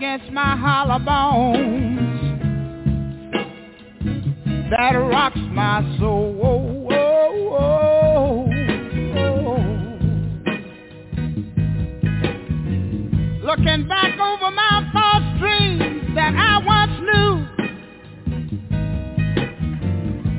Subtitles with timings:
[0.00, 2.32] Against my hollow bones
[4.70, 6.40] that rocks my soul.
[6.42, 8.48] Oh, oh,
[9.18, 9.44] oh.
[13.44, 17.46] Looking back over my false dreams that I once knew.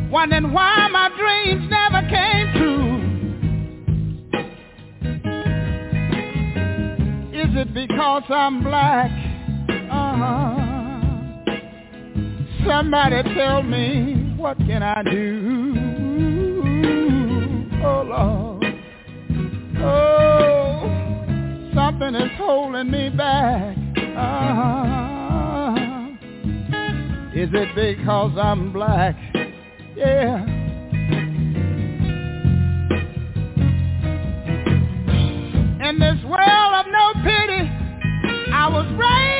[0.09, 2.97] Wondering why my dreams never came true.
[7.39, 9.20] Is it because I'm black?
[10.21, 11.57] Uh-huh.
[12.67, 15.73] Somebody tell me what can I do?
[17.83, 18.65] Oh Lord.
[19.83, 20.51] Oh
[21.73, 23.77] something is holding me back.
[23.97, 25.75] Uh,
[27.33, 29.15] is it because I'm black?
[29.95, 30.45] Yeah.
[35.89, 37.69] In this world of no pity,
[38.53, 39.30] I was raised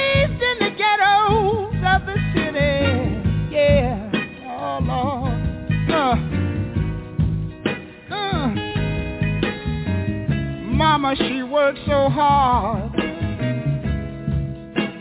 [11.02, 12.94] Mama, she worked so hard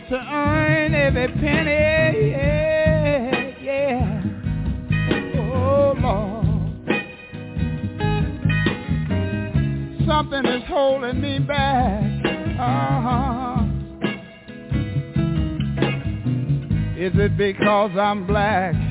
[0.09, 2.31] to earn every penny.
[2.31, 4.23] Yeah, yeah.
[5.37, 6.45] Oh, Lord.
[10.07, 12.03] Something is holding me back.
[12.59, 13.63] Uh-huh.
[16.97, 18.90] Is it because I'm black?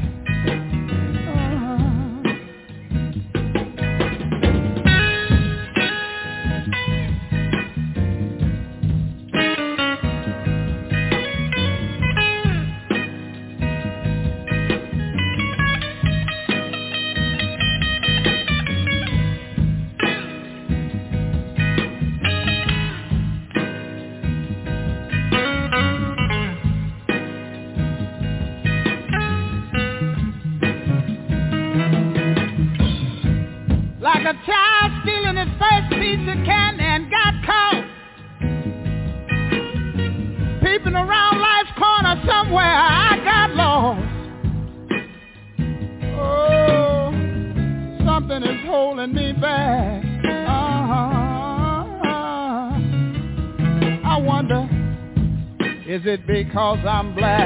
[56.61, 57.40] It because I'm black?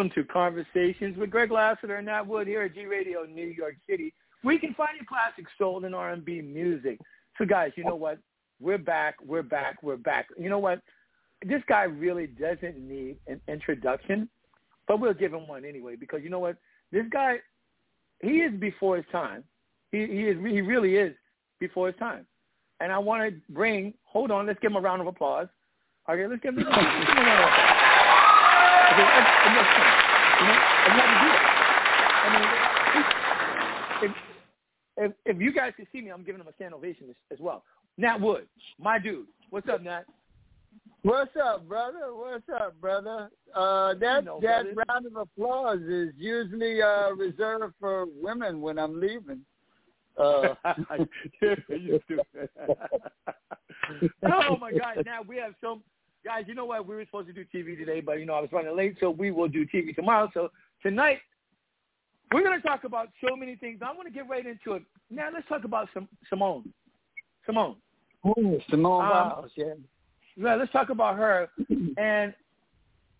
[0.00, 3.74] Welcome to Conversations with Greg Lassiter and Nat Wood here at G Radio New York
[3.86, 4.14] City.
[4.42, 6.98] We can find your classic soul and R&B music.
[7.36, 8.18] So guys, you know what?
[8.62, 10.28] We're back, we're back, we're back.
[10.38, 10.80] You know what?
[11.44, 14.30] This guy really doesn't need an introduction,
[14.88, 16.56] but we'll give him one anyway because you know what?
[16.90, 17.36] This guy,
[18.22, 19.44] he is before his time.
[19.92, 21.14] He, he is, he really is
[21.58, 22.24] before his time.
[22.80, 25.48] And I want to bring, hold on, let's give him a round of applause.
[26.08, 27.79] Okay, let's give him, a round of applause.
[28.90, 29.68] Okay, and, and let's,
[30.40, 31.46] you know, and let me do that.
[32.24, 32.28] I
[34.02, 34.12] mean, if,
[34.96, 37.38] if, if you guys can see me, I'm giving him a stand ovation as, as
[37.38, 37.62] well.
[37.98, 38.48] Nat Wood,
[38.80, 39.26] my dude.
[39.50, 40.06] What's up, Nat?
[41.02, 42.14] What's up, brother?
[42.14, 43.30] What's up, brother?
[43.54, 44.84] Uh, that You know, that brother.
[44.88, 49.40] round of applause is usually uh, reserved for women when I'm leaving.
[50.18, 50.54] Uh,
[54.24, 55.04] oh my God!
[55.06, 55.82] Now we have some
[56.24, 56.44] guys.
[56.46, 56.86] You know what?
[56.86, 59.10] We were supposed to do TV today, but you know I was running late, so
[59.10, 60.30] we will do TV tomorrow.
[60.34, 60.50] So
[60.82, 61.18] tonight
[62.32, 63.80] we're going to talk about so many things.
[63.82, 64.82] I want to get right into it.
[65.10, 66.72] Now let's talk about Sim- Simone.
[67.46, 67.76] Simone.
[68.68, 69.74] Simone Um, Biles, yeah.
[70.36, 71.48] Yeah, let's talk about her
[71.96, 72.34] and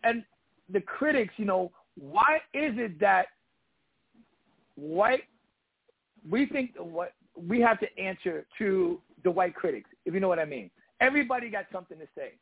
[0.05, 0.25] and
[0.71, 1.35] the critics.
[1.37, 3.27] You know, why is it that
[4.77, 5.25] white
[6.29, 10.39] we think what we have to answer to the white critics, if you know what
[10.39, 10.71] I mean.
[11.01, 12.35] Everybody got something to say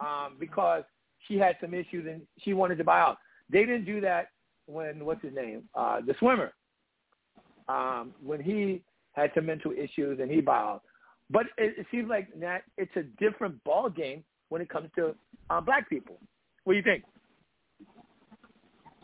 [0.00, 0.84] um, because
[1.28, 3.18] she had some issues and she wanted to buy out.
[3.50, 4.28] They didn't do that
[4.66, 6.52] when what's his name, uh, the swimmer,
[7.68, 10.74] um, when he had some mental issues and he bowed.
[10.74, 10.82] out.
[11.30, 15.14] But it, it seems like that it's a different ball game when it comes to
[15.50, 16.18] uh, black people.
[16.64, 17.04] What do you think?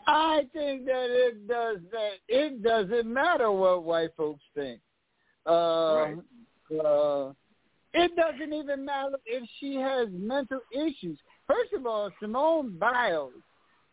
[0.07, 2.13] I think that it does that.
[2.27, 4.79] It doesn't matter what white folks think.
[5.45, 6.13] Uh,
[6.71, 6.85] Right.
[6.85, 7.33] uh,
[7.93, 11.17] it doesn't even matter if she has mental issues.
[11.47, 13.33] First of all, Simone Biles,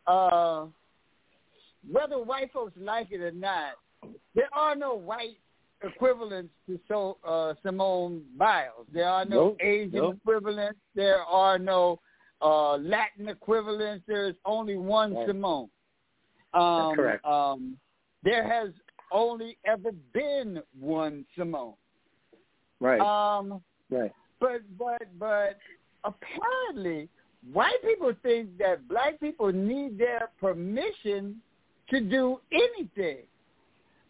[0.06, 0.66] uh,
[1.90, 3.72] whether white folks like it or not,
[4.34, 5.38] there are no white
[5.82, 8.86] equivalents to so, uh, Simone Biles.
[8.92, 10.16] There are no Nope, Asian nope.
[10.16, 10.78] equivalents.
[10.94, 12.00] There are no
[12.42, 14.04] uh, Latin equivalents.
[14.06, 15.26] There is only one Right.
[15.26, 15.68] Simone.
[16.54, 17.24] Um, correct.
[17.24, 17.76] Um,
[18.22, 18.70] there has
[19.12, 21.74] only ever been one Simone.
[22.80, 23.00] Right.
[23.00, 24.12] Um, right.
[24.40, 25.58] but but but
[26.04, 27.08] apparently,
[27.52, 31.36] white people think that black people need their permission
[31.90, 33.18] to do anything.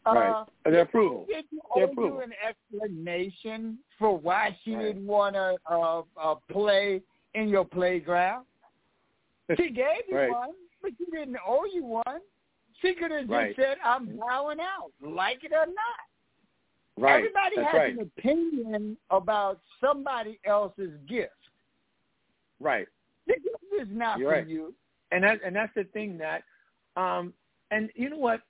[0.07, 0.31] Right.
[0.31, 1.27] Uh, Their approval.
[1.29, 2.19] Did you Their approval.
[2.19, 4.83] you an explanation for why she Right.
[4.85, 7.03] didn't want to uh, uh, play
[7.35, 8.47] in your playground?
[9.57, 10.31] She gave you Right.
[10.31, 10.53] one,
[10.83, 12.21] but she didn't owe you one.
[12.83, 13.57] She could have just Right.
[13.57, 16.01] said, "I'm bowing out, like it or not."
[16.99, 17.17] Right.
[17.17, 17.93] Everybody That's has right.
[17.99, 21.33] an opinion about somebody else's gift.
[22.59, 22.87] Right.
[23.27, 24.49] The gift is not You're for right.
[24.49, 24.75] you.
[25.13, 26.43] And that and that's the thing that
[26.97, 27.33] um
[27.71, 28.41] and you know what?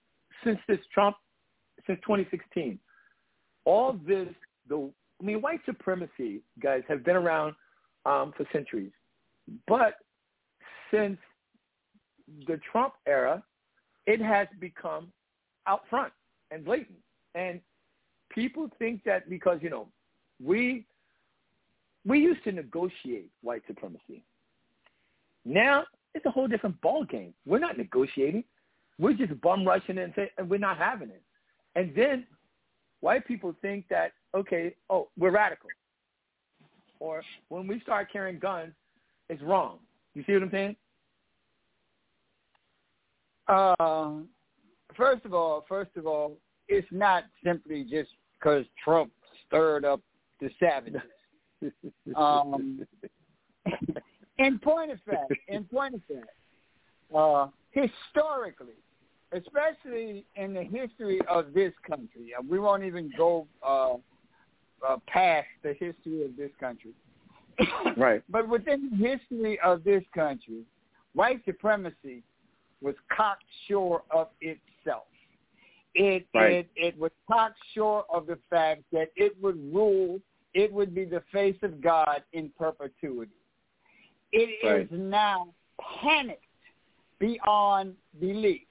[0.44, 1.16] Since this Trump
[1.86, 2.78] since 2016,
[3.64, 4.28] all this
[4.68, 4.90] the
[5.20, 7.54] I mean white supremacy guys have been around
[8.04, 8.92] um for centuries.
[9.66, 9.94] But
[10.92, 11.18] since
[12.46, 13.42] the Trump era,
[14.06, 15.12] it has become
[15.66, 16.12] out front
[16.52, 16.98] and blatant.
[17.34, 17.60] And
[18.36, 19.88] people think that because, you know,
[20.44, 20.86] we
[22.04, 24.22] we used to negotiate white supremacy.
[25.44, 25.84] Now
[26.14, 27.34] it's a whole different ball game.
[27.44, 28.44] We're not negotiating.
[28.98, 31.22] We're just bum rushing and say, and we're not having it.
[31.74, 32.26] And then
[33.00, 35.70] white people think that okay, oh, we're radical,
[37.00, 38.72] or when we start carrying guns,
[39.30, 39.78] it's wrong.
[40.14, 40.76] You see what I'm saying?
[43.48, 44.10] Uh,
[44.94, 46.36] first of all, first of all,
[46.68, 49.10] it's not simply just because Trump
[49.46, 50.00] stirred up
[50.40, 51.00] the savages.
[52.14, 52.86] Um,
[54.38, 56.30] in point of fact, in point of fact,
[57.16, 58.74] uh, historically,
[59.32, 63.94] especially in the history of this country, we won't even go uh,
[64.86, 66.92] uh, past the history of this country.
[67.96, 68.22] Right.
[68.28, 70.62] But within the history of this country,
[71.14, 72.22] white supremacy
[72.82, 74.60] was cocksure of itself.
[75.98, 76.52] It Right.
[76.52, 80.20] it it was cocksure of the fact that it would rule.
[80.52, 83.32] It would be the face of God in perpetuity.
[84.32, 84.92] It is Right.
[84.92, 86.42] now panicked
[87.18, 88.68] beyond belief.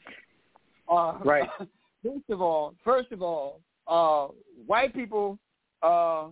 [0.88, 1.50] Uh, Right.
[2.04, 4.28] First of all, first of all, uh,
[4.68, 5.40] white people
[5.82, 6.30] uh,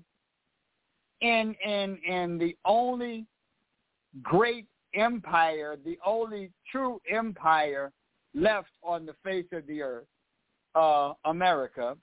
[1.21, 3.25] in in in the only
[4.21, 7.91] great empire, the only true empire
[8.35, 10.05] left on the face of the earth,
[10.75, 11.95] uh, America.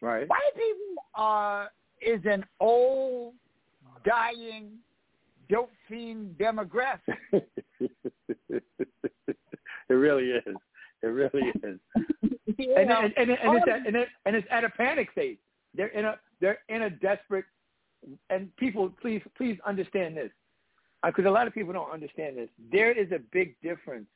[0.00, 0.28] Right.
[0.28, 3.34] White people are is an old,
[4.04, 4.78] dying,
[5.48, 6.98] dope fiend demographic.
[8.50, 8.64] it
[9.88, 10.56] really is.
[11.02, 11.78] It really is.
[12.58, 15.38] You and, and, and, and, it's at, and, it, and it's at a panic stage.
[15.74, 17.44] They're in a they're in a desperate.
[18.30, 20.30] And people, please please understand this,
[21.06, 22.48] because a lot of people don't understand this.
[22.72, 24.08] There is a big difference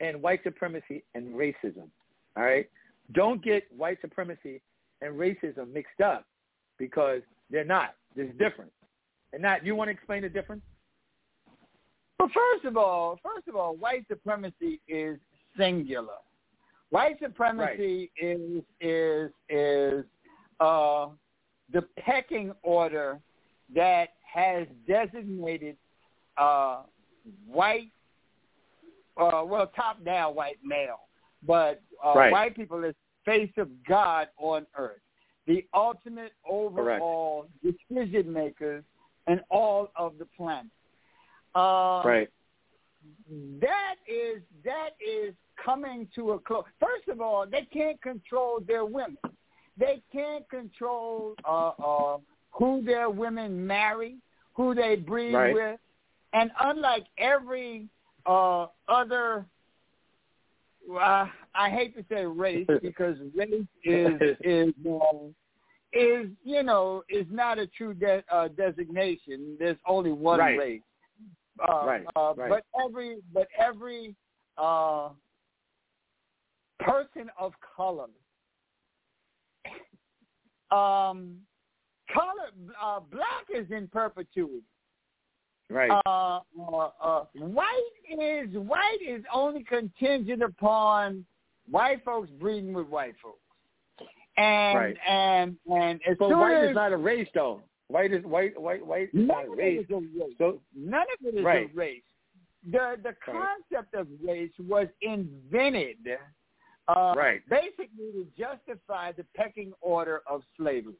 [0.00, 1.88] in white supremacy and racism.
[2.36, 2.68] All right,
[3.12, 4.62] don't get white supremacy
[5.02, 6.24] and racism mixed up,
[6.78, 7.94] because they're not.
[8.16, 8.72] There's difference.
[9.32, 10.62] And Nat, you want to explain the difference?
[12.18, 15.18] Well, first of all, first of all, white supremacy is
[15.56, 16.14] singular.
[16.90, 18.30] White supremacy right.
[18.30, 20.04] is is is
[20.58, 21.06] uh,
[21.72, 23.20] the pecking order
[23.74, 25.76] that has designated
[26.36, 26.82] uh,
[27.46, 27.92] white,
[29.16, 31.00] uh, well, top down white male,
[31.46, 32.32] but uh, right.
[32.32, 35.00] white people as face of God on earth,
[35.46, 37.78] the ultimate overall Correct.
[37.90, 38.84] decision makers
[39.26, 40.70] in all of the planet.
[41.54, 42.28] Uh, right.
[43.60, 46.64] That is that is coming to a close.
[46.78, 49.18] First of all, they can't control their women.
[49.78, 52.18] They can't control uh, uh,
[52.50, 54.16] who their women marry,
[54.54, 55.54] who they breed right.
[55.54, 55.80] with,
[56.32, 57.88] and unlike every
[58.26, 59.46] uh, other,
[60.96, 65.26] uh, I hate to say race because race is is uh,
[65.92, 69.56] is you know is not a true de- uh, designation.
[69.58, 70.58] There's only one right.
[70.58, 70.82] race.
[71.60, 72.04] Uh, right.
[72.16, 72.48] Uh, right.
[72.48, 74.14] But every but every
[74.56, 75.10] uh,
[76.78, 78.08] person of color,
[80.70, 81.36] um,
[82.12, 82.50] color
[82.82, 84.62] uh, black is in perpetuity.
[85.70, 85.90] Right.
[86.04, 91.24] Uh, uh, uh, white is white is only contingent upon
[91.70, 93.38] white folks breeding with white folks.
[94.36, 94.96] And right.
[95.08, 97.62] and and as but white as, is not a race though.
[97.86, 99.86] White is white white white is not a race.
[99.90, 100.04] a race.
[100.38, 101.70] So none of it is right.
[101.72, 102.02] a race.
[102.70, 105.98] The the concept of race was invented
[106.88, 107.42] uh, right.
[107.48, 110.94] basically to justify the pecking order of slavery,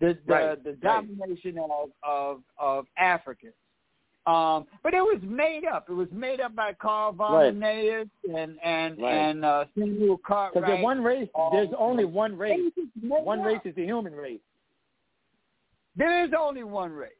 [0.00, 0.64] the the, right.
[0.64, 3.54] the domination of of of Africans.
[4.26, 5.86] Um, but it was made up.
[5.90, 7.52] It was made up by Carl von right.
[7.52, 9.12] Linnaeus and and right.
[9.12, 10.54] and uh, Samuel Cartwright.
[10.54, 11.28] Because there's one race.
[11.52, 12.58] There's um, only one race.
[13.02, 14.40] One race is the human race.
[15.96, 17.10] There is only one race.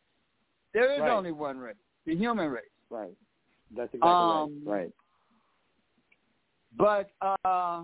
[0.73, 1.11] There is right.
[1.11, 2.65] only one race, the human race.
[2.91, 3.15] Right.
[3.77, 4.81] That's exactly um, right.
[4.81, 4.93] Right.
[6.77, 7.11] But
[7.45, 7.83] uh,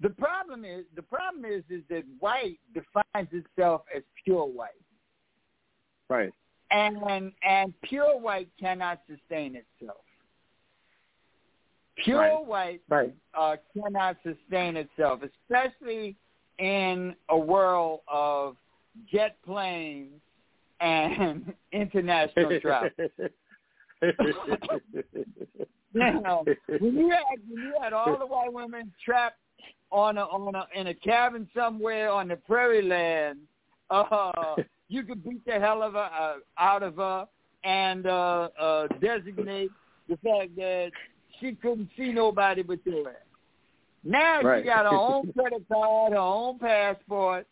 [0.00, 4.70] the problem is the problem is is that white defines itself as pure white.
[6.08, 6.32] Right.
[6.74, 10.00] And and pure white cannot sustain itself.
[12.02, 12.44] Pure right.
[12.46, 13.14] white right.
[13.38, 16.16] Uh, cannot sustain itself, especially
[16.58, 18.56] in a world of
[19.12, 20.20] jet planes
[20.80, 22.90] and international travel.
[24.02, 24.12] you
[25.92, 26.44] know,
[26.80, 29.38] when you had when you had all the white women trapped
[29.92, 33.38] on a on a in a cabin somewhere on the prairie land,
[33.90, 34.56] uh,
[34.88, 37.26] you could beat the hell of her uh, out of her
[37.64, 39.70] and uh, uh, designate
[40.08, 40.90] the fact that
[41.40, 43.16] she couldn't see nobody but your ass.
[44.04, 44.62] Now right.
[44.62, 47.46] she got her own credit card, her own passport,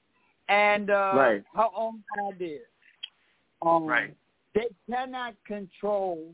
[0.49, 1.45] and uh, right.
[1.55, 2.63] her own ideas.
[3.63, 4.15] Um, right.
[4.55, 6.33] They cannot control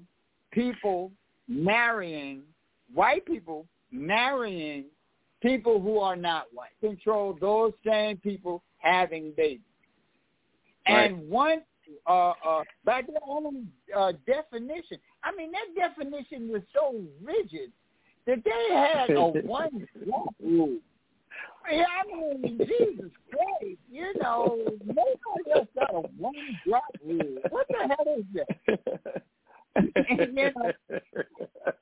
[0.51, 1.13] people
[1.47, 2.43] marrying
[2.93, 4.85] white people marrying
[5.43, 6.71] people who are not white.
[6.81, 9.61] Control those same people having babies.
[10.89, 11.11] Right.
[11.11, 11.63] And one,
[12.07, 17.73] uh, uh, by their own uh, definition, I mean that definition was so rigid
[18.27, 19.87] that they had a one
[20.43, 20.79] rule.
[21.71, 26.35] Yeah, I mean, Jesus Christ, you know, nobody else got a one
[26.67, 27.39] drop rule.
[27.51, 29.23] What the hell is that?
[29.77, 30.73] and, you know,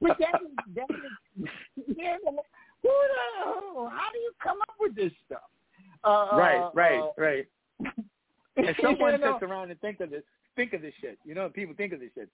[0.01, 1.49] but that is, that is,
[1.87, 2.43] you know,
[2.83, 5.39] who the, how do you come up with this stuff?
[6.03, 7.47] Uh, right, right, uh, right.
[8.67, 10.23] And someone you know, sits around and think of this,
[10.55, 11.19] think of this shit.
[11.25, 12.29] You know, people think of this shit,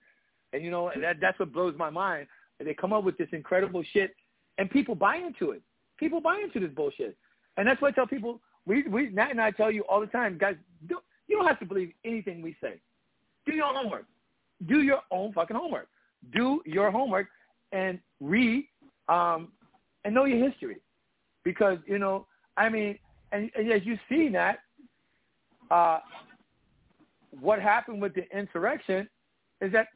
[0.53, 2.29] and you know that that's what blows my mind.
[2.61, 4.15] They come up with this incredible shit,
[4.59, 5.63] and people buy into it.
[5.99, 7.17] People buy into this bullshit,
[7.57, 8.41] and that's why I tell people.
[8.67, 10.55] We we Nat and I tell you all the time, guys.
[10.89, 12.81] Do, you don't have to believe anything we say.
[13.47, 14.07] Do your homework.
[14.67, 15.89] Do your own fucking homework.
[16.33, 17.27] Do your homework
[17.73, 18.69] and read
[19.09, 19.49] um,
[20.05, 20.77] and know your history,
[21.43, 22.27] because you know
[22.57, 22.99] I mean,
[23.33, 24.61] and, and as you see that,
[25.73, 26.01] uh,
[27.41, 29.09] what happened with the insurrection
[29.63, 29.89] is that,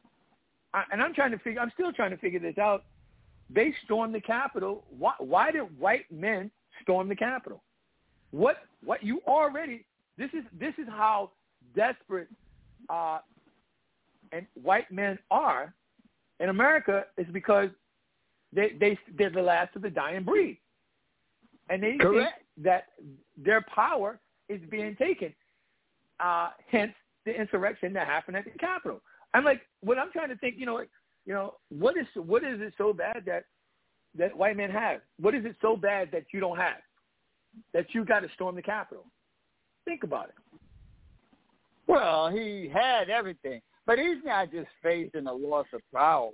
[0.91, 2.83] and I'm trying to figure, I'm still trying to figure this out.
[3.49, 4.83] They stormed the Capitol.
[4.97, 6.49] Why, why did white men
[6.81, 7.63] storm the Capitol?
[8.31, 9.85] What, what you already,
[10.17, 11.31] this is, this is how
[11.75, 12.27] desperate
[12.89, 13.19] uh,
[14.31, 15.73] and white men are
[16.39, 17.69] in America is because
[18.51, 20.59] they, they, they're the last of the dying breed.
[21.69, 22.33] And they Correct.
[22.33, 22.87] think that
[23.37, 24.19] their power
[24.49, 25.33] is being taken.
[26.19, 26.93] Uh, hence
[27.25, 29.01] the insurrection that happened at the Capitol.
[29.33, 30.79] I'm like, what I'm trying to think, you know,
[31.25, 33.43] you know, what is what is it so bad that
[34.17, 35.01] that white men have?
[35.19, 36.77] What is it so bad that you don't have?
[37.73, 39.05] That you got to storm the Capitol?
[39.85, 40.35] Think about it.
[41.87, 46.31] Well, he had everything, but he's not just facing a loss of power.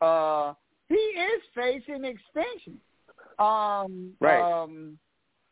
[0.00, 0.54] Uh,
[0.88, 2.78] he is facing extinction.
[3.38, 4.40] Um, Right.
[4.40, 4.98] Um,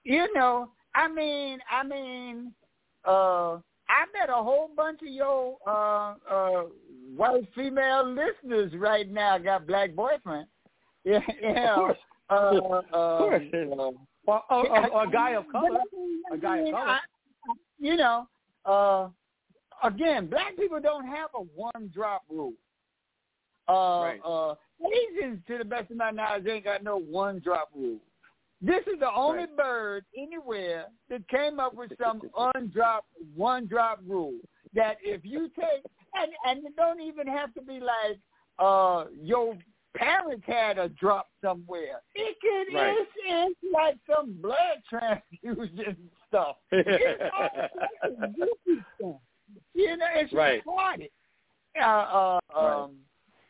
[0.04, 2.52] you know, I mean, I mean,
[3.08, 6.62] uh, I bet a whole bunch of your uh, uh,
[7.16, 10.46] white female listeners right now got black boyfriends.
[11.04, 11.70] Yeah, yeah.
[11.70, 11.98] Of course.
[12.28, 12.84] Uh, Of course.
[12.92, 12.96] uh,
[14.26, 15.80] Or, or, or, or a guy of color.
[16.32, 16.86] A guy of color.
[16.86, 16.98] I-
[17.78, 18.26] you know,
[18.66, 19.08] uh,
[19.82, 22.52] again, black people don't have a one drop rule.
[23.68, 23.72] Uh,
[24.02, 24.20] Right.
[24.24, 27.98] uh, Asians, to the best of my knowledge, ain't got no one drop rule.
[28.60, 29.56] This is the only Right.
[29.56, 32.20] bird anywhere that came up with some
[32.56, 33.02] undrop,
[33.34, 34.34] one drop rule.
[34.74, 35.84] That if you take,
[36.14, 38.18] and and it don't even have to be like
[38.58, 39.56] uh your
[39.96, 42.02] parents had a drop somewhere.
[42.14, 42.96] It could Right.
[42.98, 46.56] it's, it's like some blood transfusion stuff.
[46.72, 47.48] It's all
[48.02, 49.20] kinds of goofy stuff.
[49.74, 50.62] You know, it's Right.
[50.64, 51.10] retarded.
[51.80, 52.74] Uh, uh, Right.
[52.84, 52.96] um,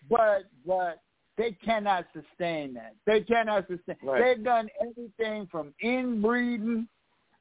[0.08, 1.00] but but
[1.38, 2.94] they cannot sustain that.
[3.06, 3.96] They cannot sustain.
[4.02, 4.22] Right.
[4.36, 6.86] They've done everything from inbreeding,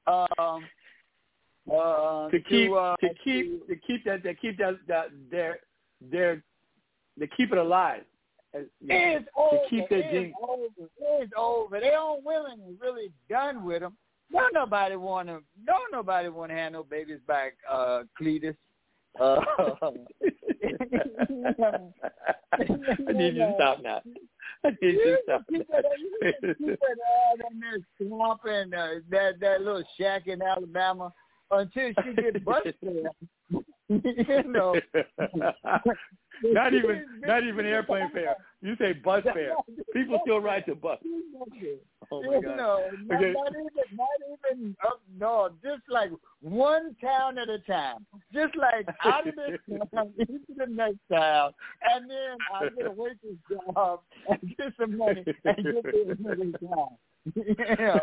[0.08, 0.64] um,
[1.70, 5.60] uh, to keep uh, to keep to keep that to keep that that their
[6.12, 6.42] their
[7.20, 8.04] to keep it alive.
[8.54, 9.58] As- you know, It's over.
[9.70, 10.34] keep their it's genes.
[10.42, 10.66] over.
[11.20, 11.80] It's over.
[11.82, 13.98] They don't willing and really done with them.
[14.32, 15.42] Don't nobody want to.
[15.66, 18.56] Don't nobody want to have no babies back, uh, Cletus.
[19.20, 19.40] Uh,
[22.54, 24.02] I need you to stop now.
[24.64, 25.44] I need you to stop.
[25.50, 25.84] You can
[26.22, 31.14] keep it out in there swamp and uh, that that little shack in Alabama
[31.52, 32.76] until she get busted.
[32.82, 34.76] you know.
[36.44, 38.36] not even not even airplane fare.
[38.62, 39.56] You say bus fare.
[39.94, 41.00] People still ride the bus.
[42.12, 42.58] Oh my god.
[42.58, 42.80] not,
[43.16, 43.34] Okay.
[43.34, 44.08] not even, not
[44.50, 45.54] even up north.
[45.64, 46.12] Just like
[46.50, 48.06] one town at a time.
[48.34, 49.60] Just like out of this
[49.94, 51.52] town into the next town,
[51.90, 56.52] and then I get a waitress job and get some money and get to another
[56.66, 56.90] town.
[57.36, 58.00] yeah.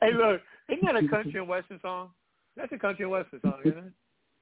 [0.00, 2.10] hey, look, isn't that a country and western song?
[2.56, 3.92] That's a country and western song, isn't it?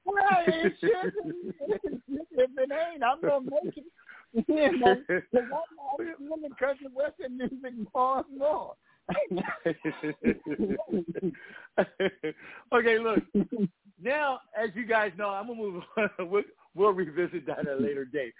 [0.05, 1.13] Well, it should.
[1.67, 3.85] if it ain't, I'm gonna make it.
[4.49, 4.97] You know,
[5.33, 7.61] I'm I'm country western music
[7.93, 8.75] more and more.
[12.73, 13.19] okay, look.
[14.01, 16.09] Now, as you guys know, I'm gonna move on.
[16.29, 18.33] We'll, we'll revisit that at a later date.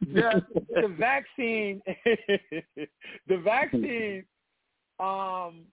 [0.00, 0.42] The,
[0.74, 1.80] the vaccine,
[3.28, 4.24] the vaccine,
[4.98, 5.66] um,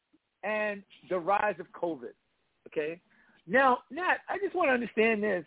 [0.43, 2.13] and the rise of COVID.
[2.67, 3.01] Okay.
[3.47, 5.45] Now, Nat, I just want to understand this.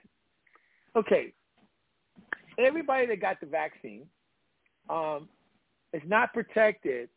[0.97, 1.33] Okay,
[2.59, 4.07] everybody that got the vaccine
[4.89, 5.29] um,
[5.93, 7.09] is not protected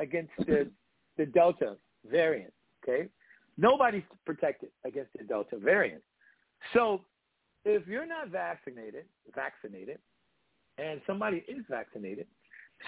[0.00, 0.70] against the
[1.16, 1.76] the Delta
[2.10, 2.52] variant.
[2.82, 3.08] Okay,
[3.56, 6.02] nobody's protected against the Delta variant.
[6.72, 7.02] So,
[7.64, 9.98] if you're not vaccinated, vaccinated,
[10.78, 12.26] and somebody is vaccinated,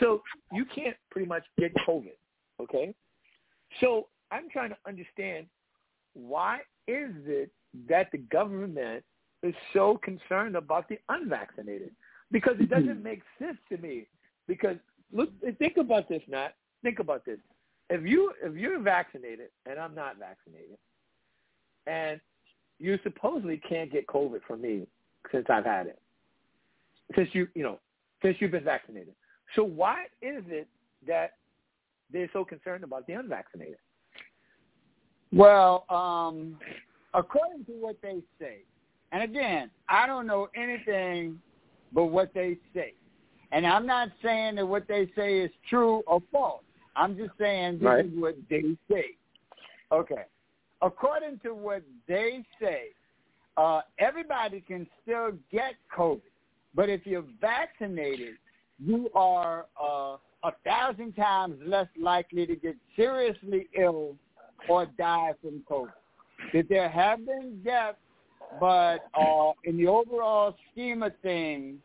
[0.00, 2.16] so you can't pretty much get COVID.
[2.60, 2.94] Okay,
[3.80, 5.46] so I'm trying to understand
[6.14, 7.50] why is it
[7.88, 9.04] that the government
[9.42, 11.90] is so concerned about the unvaccinated?
[12.32, 13.02] Because it doesn't mm-hmm.
[13.02, 14.06] make sense to me.
[14.48, 14.76] Because
[15.12, 16.54] look, think about this, Matt.
[16.82, 17.38] Think about this.
[17.88, 20.76] If you if you're vaccinated and I'm not vaccinated,
[21.86, 22.20] and
[22.78, 24.86] you supposedly can't get COVID from me
[25.32, 25.98] since I've had it,
[27.14, 27.78] since you you know
[28.22, 29.14] since you've been vaccinated.
[29.54, 30.66] So why is it
[31.06, 31.34] that
[32.12, 33.76] they're so concerned about the unvaccinated?
[35.32, 36.58] Well, um,
[37.14, 38.58] according to what they say,
[39.12, 41.40] and again, I don't know anything
[41.92, 42.94] but what they say.
[43.52, 46.62] And I'm not saying that what they say is true or false.
[46.96, 48.06] I'm just saying this Right.
[48.06, 49.16] is what they say.
[49.92, 50.24] Okay.
[50.82, 52.88] According to what they say,
[53.56, 56.20] uh, everybody can still get COVID.
[56.74, 58.34] But if you're vaccinated,
[58.78, 64.16] you are uh, a thousand times less likely to get seriously ill
[64.68, 65.92] or die from COVID.
[66.52, 67.96] That there have been deaths,
[68.60, 71.78] but uh, in the overall scheme of things,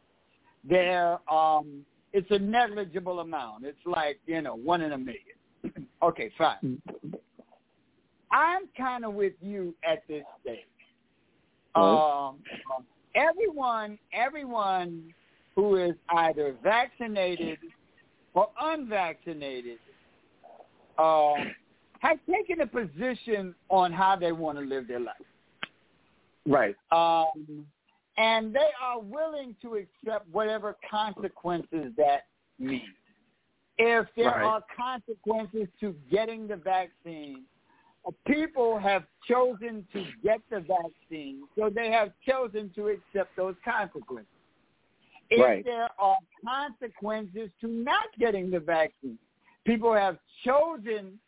[0.69, 3.65] there um, it's a negligible amount.
[3.65, 5.87] It's like you know one in a million.
[6.03, 6.81] okay, fine.
[8.31, 10.59] I'm kind of with you at this stage.
[11.75, 12.37] Um,
[13.15, 15.13] everyone, everyone
[15.55, 17.59] who is either vaccinated
[18.33, 19.79] or unvaccinated
[20.97, 21.33] uh,
[21.99, 25.15] has taken a position on how they want to live their life.
[26.47, 26.75] Right.
[26.91, 27.65] Um,
[28.17, 32.27] and they are willing to accept whatever consequences that
[32.59, 32.83] means.
[33.77, 34.45] If there Right.
[34.45, 37.45] are consequences to getting the vaccine,
[38.25, 44.27] people have chosen to get the vaccine, so they have chosen to accept those consequences.
[45.29, 45.63] If Right.
[45.63, 49.17] there are consequences to not getting the vaccine,
[49.63, 51.19] people have chosen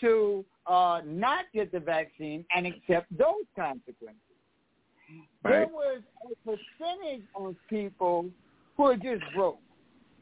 [0.00, 4.22] to uh, not get the vaccine and accept those consequences.
[5.44, 8.26] There was a percentage of people
[8.76, 9.58] who are just broke.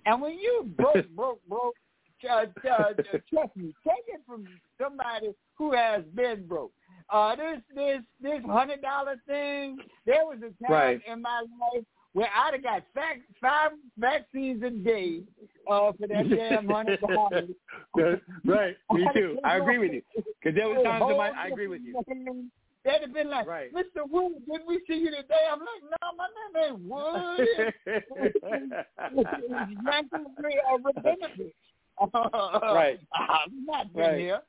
[0.04, 1.74] And when you broke, broke, broke,
[2.28, 2.92] uh, uh,
[3.28, 4.46] trust me, take it from
[4.80, 6.72] somebody who has been broke.
[7.10, 9.78] Uh, this this this hundred dollar thing.
[10.06, 11.00] There was a time Right.
[11.06, 15.20] in my life where I'd have got fac- five vaccines a day
[15.70, 17.50] uh, for that damn hundred dollars.
[18.44, 18.76] right.
[18.92, 19.38] Me too.
[19.44, 20.02] I agree with you.
[20.14, 21.94] Because there was times in my, I agree with you.
[22.86, 23.72] They'd have been like, Right.
[23.74, 24.08] Mr.
[24.08, 25.44] Wood, did we see you today?
[25.52, 27.48] I'm like, no, my name ain't Wood.
[29.84, 31.52] Yankee or Rabinovich.
[32.74, 33.00] Right.
[33.12, 34.18] I've not been Right.
[34.18, 34.40] here.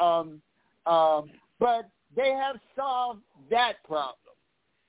[0.00, 0.40] Um,
[0.86, 4.14] um, but they have solved that problem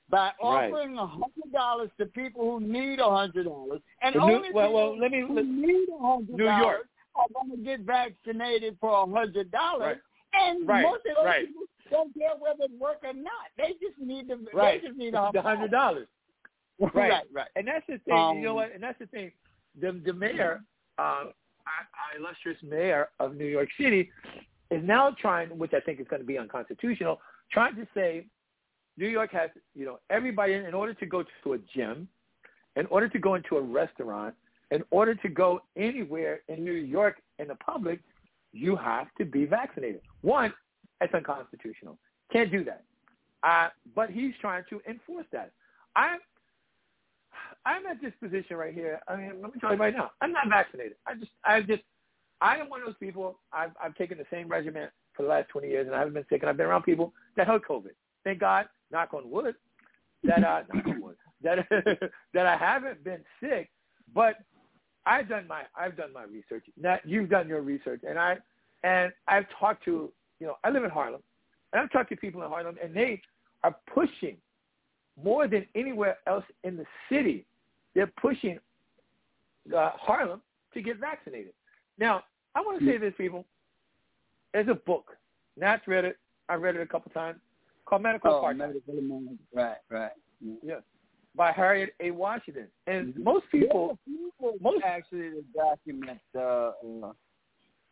[0.09, 4.35] by offering a hundred dollars to people who need a hundred dollars, and The New-
[4.35, 6.61] only well, people well, let me- who let- need a hundred New York.
[6.61, 9.97] dollars are going to get vaccinated for a hundred dollars.
[9.97, 10.01] Right.
[10.39, 11.47] And Right, most of those right.
[11.47, 13.47] people don't care whether it work or not.
[13.57, 14.81] They just need the Right.
[14.81, 16.07] they just need the hundred dollars.
[16.79, 17.23] Right, Right.
[17.31, 17.47] right.
[17.55, 18.15] And that's the thing.
[18.37, 18.71] you know Um, what?
[18.73, 19.31] And that's the thing.
[19.79, 20.63] The the mayor,
[20.99, 21.33] um,
[21.65, 24.11] our, our illustrious mayor of New York City,
[24.71, 27.21] is now trying, which I think is going to be unconstitutional,
[27.51, 28.27] trying to say
[28.97, 32.07] New York has, you know, everybody in order to go to a gym,
[32.75, 34.35] in order to go into a restaurant,
[34.71, 37.99] in order to go anywhere in New York in the public,
[38.53, 40.01] you have to be vaccinated.
[40.21, 40.53] One,
[41.01, 41.97] it's unconstitutional.
[42.31, 42.83] Can't do that.
[43.43, 45.51] Uh, but he's trying to enforce that.
[45.95, 46.17] I
[47.65, 49.01] I'm at this position right here.
[49.07, 50.93] I mean, let me tell you right now, I'm not vaccinated.
[51.05, 51.83] I just, I just,
[52.39, 53.39] I am one of those people.
[53.51, 56.25] I've, I've taken the same regimen for the last 20 years, and I haven't been
[56.29, 56.41] sick.
[56.41, 57.91] And I've been around people that had COVID.
[58.23, 59.55] Thank God, knock on wood,
[60.23, 61.59] that uh, knock on wood, that
[62.33, 63.69] that I haven't been sick.
[64.13, 64.35] But
[65.05, 66.65] I've done my, I've done my research.
[66.79, 68.37] Now you've done your research, and I,
[68.83, 71.21] and I've talked to, you know, I live in Harlem,
[71.73, 73.21] and I've talked to people in Harlem, and they
[73.63, 74.37] are pushing
[75.21, 77.45] more than anywhere else in the city.
[77.95, 78.59] They're pushing
[79.75, 80.41] uh, Harlem
[80.73, 81.53] to get vaccinated.
[81.97, 82.23] Now,
[82.55, 83.45] I want to say this, people.
[84.53, 85.17] There's a book.
[85.57, 86.17] Nat's read it.
[86.49, 87.39] I read it a couple times.
[87.85, 88.57] Called Medical Oh, Apartheid.
[88.57, 89.21] medical.
[89.53, 90.11] Right, right.
[90.41, 90.53] Yeah.
[90.63, 90.81] Yes.
[91.35, 92.11] By Harriet A.
[92.11, 92.67] Washington.
[92.87, 93.23] And Mhm.
[93.23, 97.13] most people, people most- actually to document uh, uh,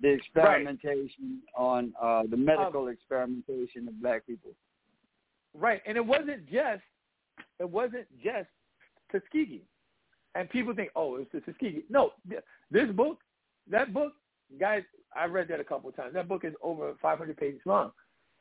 [0.02, 4.52] the experimentation on uh, the medical experimentation of black people.
[5.54, 5.82] right?
[5.86, 6.82] And it wasn't just,
[7.60, 8.50] it wasn't just
[9.12, 9.64] Tuskegee.
[10.36, 11.84] And people think, oh, it's the Tuskegee.
[11.90, 12.12] No,
[12.70, 13.20] this book,
[13.72, 14.14] that book,
[14.60, 14.84] guys,
[15.16, 16.14] I read that a couple of times.
[16.14, 17.92] That book is over 500 pages long,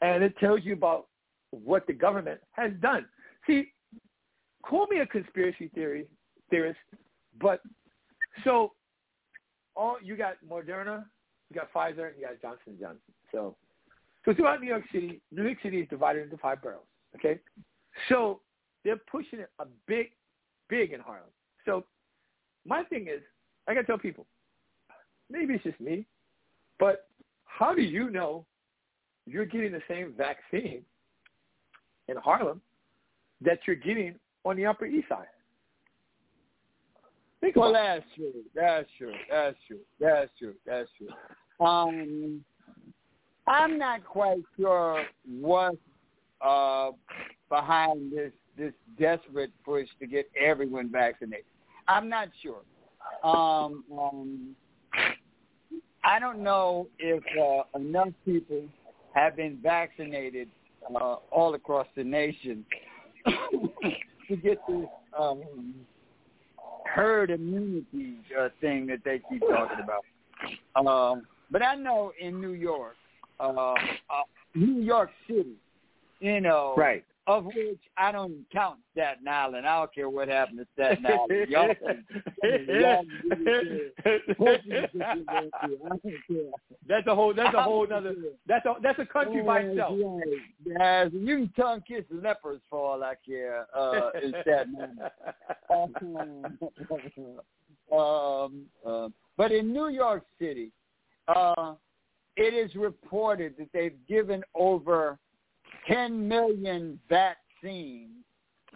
[0.01, 1.07] and it tells you about
[1.51, 3.07] what the government has done.
[3.47, 3.73] See,
[4.65, 6.07] call me a conspiracy theory
[6.51, 6.81] theorist,
[7.41, 7.61] but
[8.43, 8.73] so
[9.77, 11.05] all you got Moderna,
[11.51, 13.01] you got Pfizer, and you got Johnson Johnson.
[13.33, 13.57] So,
[14.25, 16.81] so throughout New York City, New York City is divided into five boroughs.
[17.17, 17.39] Okay,
[18.09, 18.41] so
[18.85, 20.11] they're pushing it a big,
[20.69, 21.29] big in Harlem.
[21.65, 21.85] So
[22.67, 23.23] my thing is,
[23.67, 24.27] I gotta tell people,
[25.31, 26.07] maybe it's just me,
[26.79, 27.09] but
[27.45, 28.45] how do you know
[29.27, 30.83] you're getting the same vaccine
[32.09, 32.61] in Harlem
[33.41, 35.27] that you're getting on the Upper East Side?
[37.45, 38.33] Think Well, about that's true.
[38.55, 39.13] That's true.
[39.29, 39.81] That's true.
[40.01, 40.55] That's true.
[40.65, 41.67] That's true.
[41.67, 42.43] Um,
[43.47, 45.77] I'm not quite sure what's
[46.41, 46.93] uh,
[47.51, 51.45] behind this this desperate push to get everyone vaccinated.
[51.87, 52.63] I'm not sure.
[53.23, 54.57] Um, um,
[56.03, 58.63] I don't know if uh, enough people
[59.15, 60.49] have been vaccinated
[60.95, 62.65] uh, all across the nation
[63.27, 64.87] to get this
[65.19, 65.43] um,
[66.85, 70.05] herd immunity uh, thing that they keep talking about.
[70.77, 72.97] Um, but I know in New York,
[73.41, 73.75] uh, uh,
[74.55, 75.57] New York City,
[76.21, 77.05] you know, Right.
[77.27, 79.67] Of which I don't even count Staten Island.
[79.67, 81.49] I don't care what happened to Staten Island.
[81.49, 81.75] Y'all,
[82.79, 83.05] y'all
[86.87, 87.35] that's a whole.
[87.35, 88.15] That's a whole other.
[88.47, 89.99] That's a that's a country by itself.
[90.67, 94.77] Yes, you can tongue kiss lepers for all I care uh, in Staten
[95.71, 96.59] Island.
[97.93, 100.71] um, uh, but in New York City,
[101.29, 101.75] uh,
[102.37, 105.19] it is reported that they've given over
[105.89, 108.11] 10 million vaccines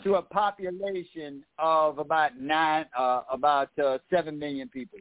[0.03, 4.99] to a population of about nine, uh, about uh, seven million people,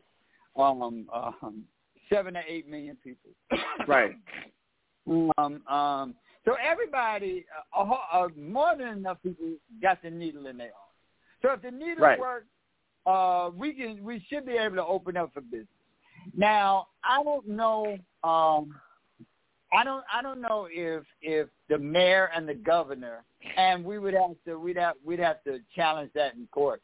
[0.55, 1.63] um, um,
[2.11, 3.31] seven to eight million people.
[3.87, 4.15] Right.
[5.07, 7.45] Um, um, so everybody,
[7.77, 9.45] uh, uh, more than enough people
[9.81, 10.87] got the needle in their arm.
[11.41, 12.19] So if the needle Right.
[12.19, 12.47] works,
[13.05, 15.67] uh, we can we should be able to open up for business.
[16.35, 17.97] Now I don't know.
[18.23, 18.75] Um,
[19.73, 23.23] I don't I don't know if if the mayor and the governor
[23.57, 26.81] and we would have to we'd have we'd have to challenge that in court.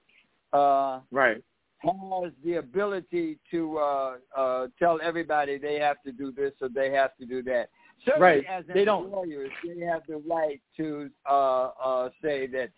[0.51, 1.41] Uh, Right.
[1.81, 6.91] has the ability to uh, uh, tell everybody they have to do this or they
[6.91, 7.69] have to do that.
[8.05, 8.45] Certainly, Right.
[8.45, 9.05] as They don't.
[9.05, 12.69] employers, they have the right to uh, uh, say that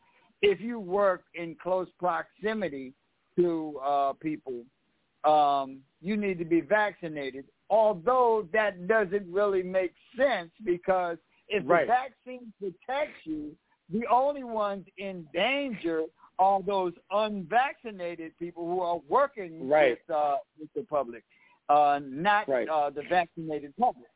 [0.42, 2.94] if you work in close proximity
[3.38, 4.64] to uh, people,
[5.24, 7.46] um, you need to be vaccinated.
[7.70, 11.88] Although that doesn't really make sense because if Right.
[11.88, 13.56] the vaccine protects you,
[13.90, 16.04] the only ones in danger
[16.38, 19.98] are those unvaccinated people who are working Right.
[20.08, 21.24] with uh, with the public,
[21.70, 22.68] uh, not Right.
[22.68, 24.10] uh, the vaccinated public.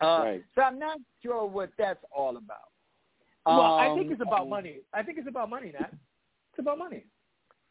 [0.00, 0.44] Uh, Right.
[0.54, 2.68] So I'm not sure what that's all about.
[3.46, 4.80] Well, I think Um, it's about um, money.
[4.92, 5.92] I think it's about money, Nat.
[6.50, 7.04] It's about money.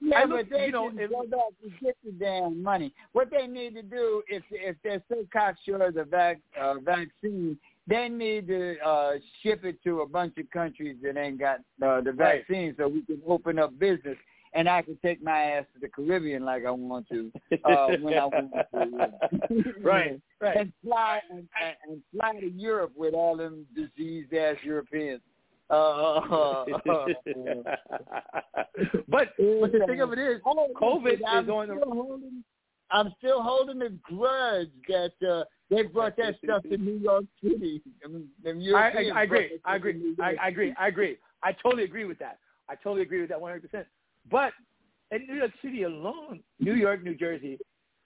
[0.03, 2.93] Yeah, I look- but they you know, if- go back and get the damn money.
[3.13, 7.57] What they need to do, if if they're so cocksure of the vac, uh, vaccine,
[7.87, 12.01] they need to uh, ship it to a bunch of countries that ain't got uh,
[12.01, 12.39] the Right.
[12.47, 14.17] vaccine, so we can open up business,
[14.53, 17.31] and I can take my ass to the Caribbean like I want to
[17.63, 19.73] uh, when I want to.
[19.81, 20.57] Right, right.
[20.57, 25.21] And fly and, and, and fly to Europe with all them diseased ass Europeans.
[25.71, 27.07] Uh, but
[29.07, 32.43] but the thing of it is, COVID I'm is on the still holding,
[32.91, 37.81] I'm still holding a grudge that uh, they brought that stuff to New York City.
[38.03, 38.07] I,
[38.49, 39.59] Europeans I, I agree.
[39.63, 40.15] I agree.
[40.19, 40.73] I, I agree.
[40.77, 41.17] I agree.
[41.41, 42.39] I totally agree with that.
[42.69, 43.61] I totally agree with that 100%.
[44.29, 44.51] But
[45.11, 47.57] in New York City alone, New York, New Jersey,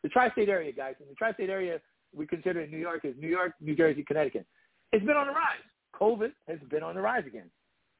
[0.03, 1.79] the tri-state area, guys, and the tri-state area
[2.15, 4.45] we consider in New York is New York, New Jersey, Connecticut.
[4.91, 5.57] It's been on the rise.
[5.99, 7.49] COVID has been on the rise again.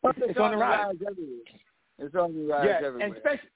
[0.10, 0.96] It's, it's on the rise.
[1.08, 1.40] everywhere.
[2.00, 3.08] It's on the rise Yeah, everywhere.
[3.08, 3.50] and especially,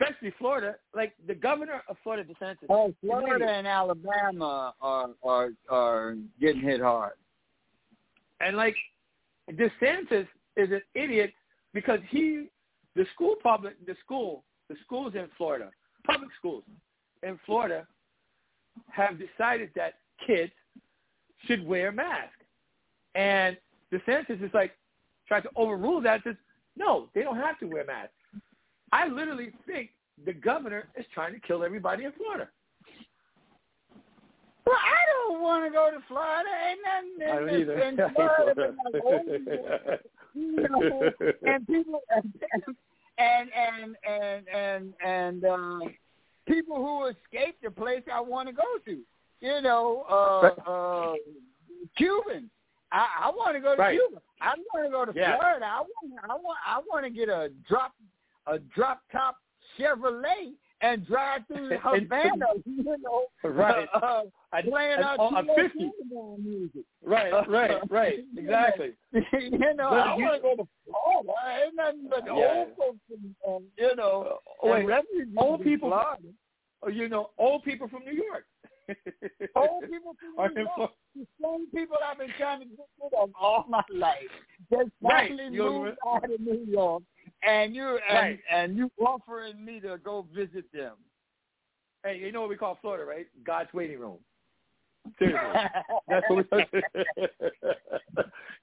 [0.00, 0.76] especially Florida.
[0.94, 2.66] Like the governor of Florida, DeSantis.
[2.68, 7.12] oh, Florida and Alabama are are are getting hit hard.
[8.40, 8.76] And like
[9.52, 10.26] DeSantis
[10.56, 11.32] is an idiot
[11.74, 12.46] because he,
[12.96, 15.70] the school public, the school, the schools in Florida,
[16.06, 16.64] public schools
[17.22, 17.86] in Florida,
[18.90, 19.94] have decided that
[20.26, 20.52] kids
[21.46, 22.34] should wear masks.
[23.14, 23.56] And
[23.92, 24.72] DeSantis is like
[25.30, 26.22] trying to overrule that.
[26.24, 26.34] Says
[26.76, 28.12] no, they don't have to wear masks.
[28.92, 29.90] I literally think
[30.26, 32.48] the governor is trying to kill everybody in Florida.
[34.66, 36.48] Well, I don't want to go to Florida.
[36.68, 37.80] Ain't nothing I don't either.
[37.80, 39.22] in Florida but like old
[40.34, 41.10] you know,
[41.42, 42.00] and people
[43.18, 45.78] and and and and and uh,
[46.46, 48.98] people who escape the place I want to go to.
[49.40, 51.14] You know, uh, uh,
[51.96, 52.50] Cubans.
[52.92, 53.98] I, I want to go to Right.
[53.98, 54.20] Cuba.
[54.40, 55.36] I want to go to Yeah.
[55.38, 55.64] Florida.
[55.66, 57.92] I want I want I want to get a drop
[58.46, 59.36] a drop top
[59.78, 62.46] Chevrolet and drive through Havana.
[62.66, 63.86] you know, Right.
[63.94, 64.22] Uh, uh
[64.52, 65.90] I- playing I- out I'm Tito 50.
[66.42, 66.82] Music.
[67.04, 68.18] Right, right, right.
[68.36, 68.92] Exactly.
[69.12, 71.32] you know, But I want to go to Florida.
[71.64, 72.32] Ain't nothing but Yeah.
[72.32, 74.98] old folks and, and um, you know, uh, and wait,
[75.36, 76.22] old people- Florida.
[76.82, 78.46] Oh, you know, old people from New York.
[79.54, 80.90] Old people from New York.
[81.50, 84.16] Same people I've been trying to get rid of all my life.
[84.70, 84.86] Right.
[85.02, 87.02] finally You moved out of New York,
[87.42, 88.40] and you and, Right.
[88.52, 90.96] and you offering me to go visit them.
[92.04, 93.26] Hey, you know what we call Florida, right?
[93.44, 94.18] God's waiting room.
[95.18, 95.60] Seriously.
[96.08, 96.82] That's what we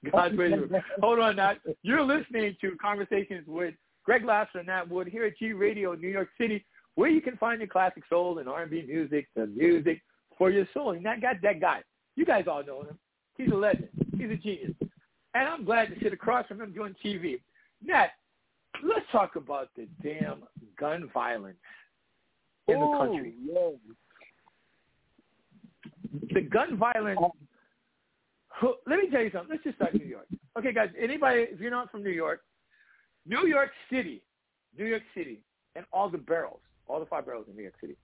[0.10, 0.82] God's waiting room.
[1.00, 1.58] Hold on, Nat.
[1.82, 3.74] You're listening to Conversations with
[4.04, 7.36] Greg Lassiter and Nat Wood here at G Radio New York City, where you can
[7.36, 10.00] find your classic soul and R&B music, the music
[10.36, 10.92] for your soul.
[10.92, 11.82] And that got that guy.
[12.18, 12.98] You guys all know him.
[13.36, 13.90] He's a legend.
[14.16, 14.72] He's a genius.
[15.34, 17.40] And I'm glad to sit across from him doing TV.
[17.80, 18.08] Nat,
[18.82, 20.42] let's talk about the damn
[20.80, 21.58] gun violence
[22.66, 23.34] in the country.
[23.54, 23.78] Oh,
[26.12, 26.24] yeah.
[26.34, 27.20] The gun violence.
[28.88, 29.50] Let me tell you something.
[29.52, 30.26] Let's just start New York.
[30.58, 30.88] Okay, guys.
[31.00, 32.40] Anybody, if you're not from New York,
[33.26, 34.22] New York City,
[34.76, 35.40] New York City,
[35.76, 37.96] and all the barrels, all the five barrels in New York City,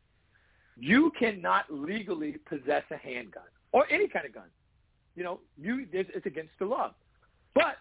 [0.79, 3.43] you cannot legally possess a handgun
[3.75, 4.49] or any kind of gun.
[5.17, 6.95] You know, you it's against the law.
[7.55, 7.77] But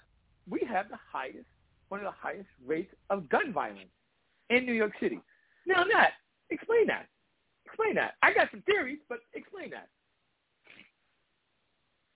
[0.50, 1.46] we have the highest,
[1.88, 3.90] one of the highest rates of gun violence
[4.50, 5.20] in New York City.
[5.66, 6.10] Now, Nat,
[6.50, 7.08] explain that.
[7.66, 8.16] Explain that.
[8.22, 9.88] I got some theories, but explain that.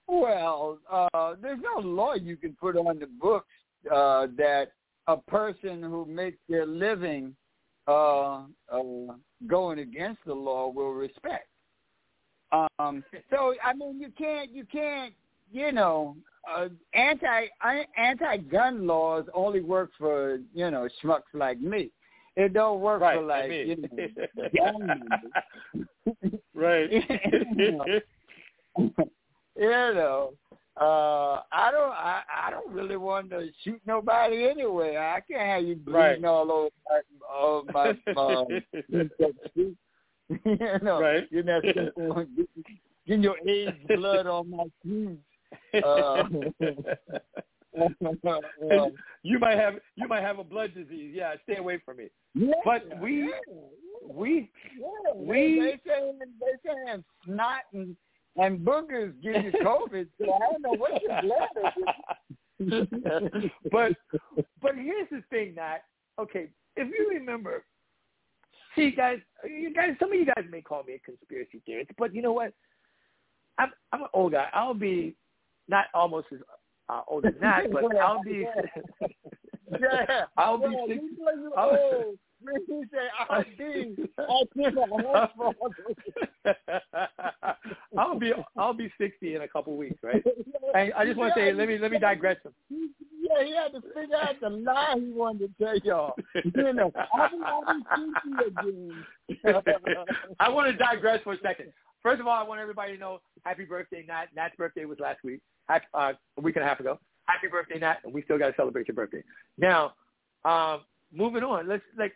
[0.08, 3.46] Well, uh, there's no law you can put on the books
[3.92, 4.72] uh, that
[5.06, 7.34] a person who makes their living
[7.86, 8.82] uh, uh,
[9.46, 11.47] going against the law will respect.
[12.52, 15.12] Um, so I mean, you can't you can't
[15.50, 16.16] you know,
[16.50, 17.46] uh, anti
[17.96, 21.90] anti gun laws only work for you know schmucks like me.
[22.36, 23.88] It don't work right, for like you know,
[26.54, 26.90] right.
[27.56, 28.00] you know,
[29.56, 30.32] you know
[30.80, 34.96] uh, I don't, I, I don't really want to shoot nobody anyway.
[34.96, 36.24] I can't have you bleeding Right.
[36.24, 38.44] all over my, all my, uh,
[40.44, 41.26] you know, Right.
[41.30, 41.60] you know,
[43.06, 45.18] getting your AIDS blood on my shoes.
[45.82, 46.24] Uh,
[49.22, 51.12] you might have you might have a blood disease.
[51.14, 52.08] Yeah, stay away from me.
[52.34, 53.32] yeah, But we
[54.06, 57.96] we yeah, we- they, they saying they saying snot and
[58.36, 60.06] and boogers give you COVID.
[60.20, 61.48] So I don't know what your blood
[62.60, 63.48] is.
[63.72, 63.92] but
[64.60, 65.82] but here's the thing that
[66.18, 67.64] okay, if you remember,
[68.78, 72.14] see guys, you guys, some of you guys may call me a conspiracy theorist, but
[72.14, 72.52] you know what?
[73.58, 74.48] I'm I'm an old guy.
[74.54, 75.14] I'll be
[75.68, 76.38] not almost as
[76.88, 78.46] uh, old as that, but I'll be.
[79.80, 82.18] Yeah, I'll be yeah, six- you I'll- old.
[82.40, 82.86] You
[83.28, 84.72] I'll be, I'll be
[87.98, 90.22] I'll be I'll be sixty in a couple weeks, right?
[90.74, 92.36] And I just want to say, let me let me digress.
[93.38, 96.14] Yeah, he had to figure out the lie he wanted to tell y'all.
[100.40, 101.72] I want to digress for a second.
[102.02, 104.26] First of all, I want everybody to know happy birthday, Nat.
[104.34, 106.98] Nat's birthday was last week, Happy- uh, a week and a half ago.
[107.26, 109.22] Happy birthday, Nat, and we still got to celebrate your birthday.
[109.58, 109.94] Now,
[110.44, 111.68] um, moving on.
[111.68, 112.14] Let's like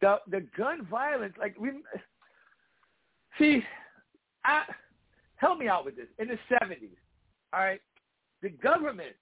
[0.00, 1.34] the the gun violence.
[1.38, 1.70] Like we
[3.38, 3.62] see,
[4.44, 4.62] I,
[5.36, 6.06] help me out with this.
[6.18, 6.96] In the seventies,
[7.52, 7.80] all right,
[8.42, 9.14] the government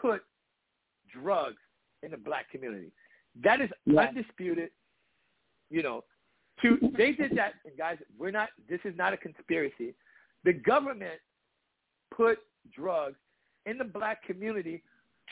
[0.00, 0.22] put
[1.08, 1.60] drugs
[2.02, 2.92] in the black community.
[3.42, 4.02] That is Yeah.
[4.02, 4.70] undisputed.
[5.70, 6.04] You know,
[6.62, 8.50] to they did that, and guys, we're not.
[8.68, 9.94] This is not a conspiracy.
[10.44, 11.20] The government
[12.10, 12.38] put
[12.70, 13.18] drugs
[13.66, 14.82] in the black community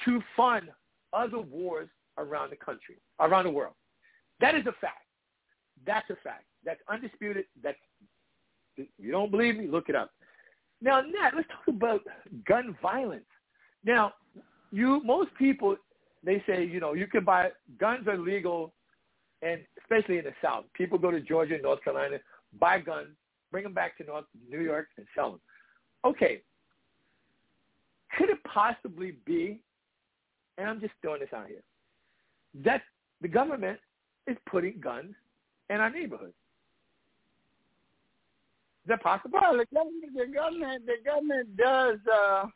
[0.04, 0.70] to fund
[1.12, 3.74] other wars around the country, around the world.
[4.40, 5.06] That is a fact.
[5.86, 6.44] That's a fact.
[6.64, 7.46] That's undisputed.
[7.62, 7.78] That's
[8.76, 10.10] you don't believe me, look it up.
[10.82, 12.00] Now, Nat, let's talk about
[12.46, 13.24] gun violence.
[13.84, 14.12] Now,
[14.70, 15.76] you most people
[16.24, 18.72] they say you know you can buy guns are legal,
[19.42, 22.18] and especially in the South, people go to Georgia, and North Carolina,
[22.58, 23.08] buy guns,
[23.50, 25.40] bring them back to North New York, and sell them.
[26.04, 26.42] Okay,
[28.16, 29.60] could it possibly be?
[30.58, 31.62] And I'm just throwing this out here
[32.64, 32.82] that
[33.20, 33.78] the government
[34.26, 35.14] is putting guns
[35.68, 36.32] in our neighborhoods.
[38.84, 39.38] Is that possible?
[39.40, 42.46] Well, the government, the government, the government does uh,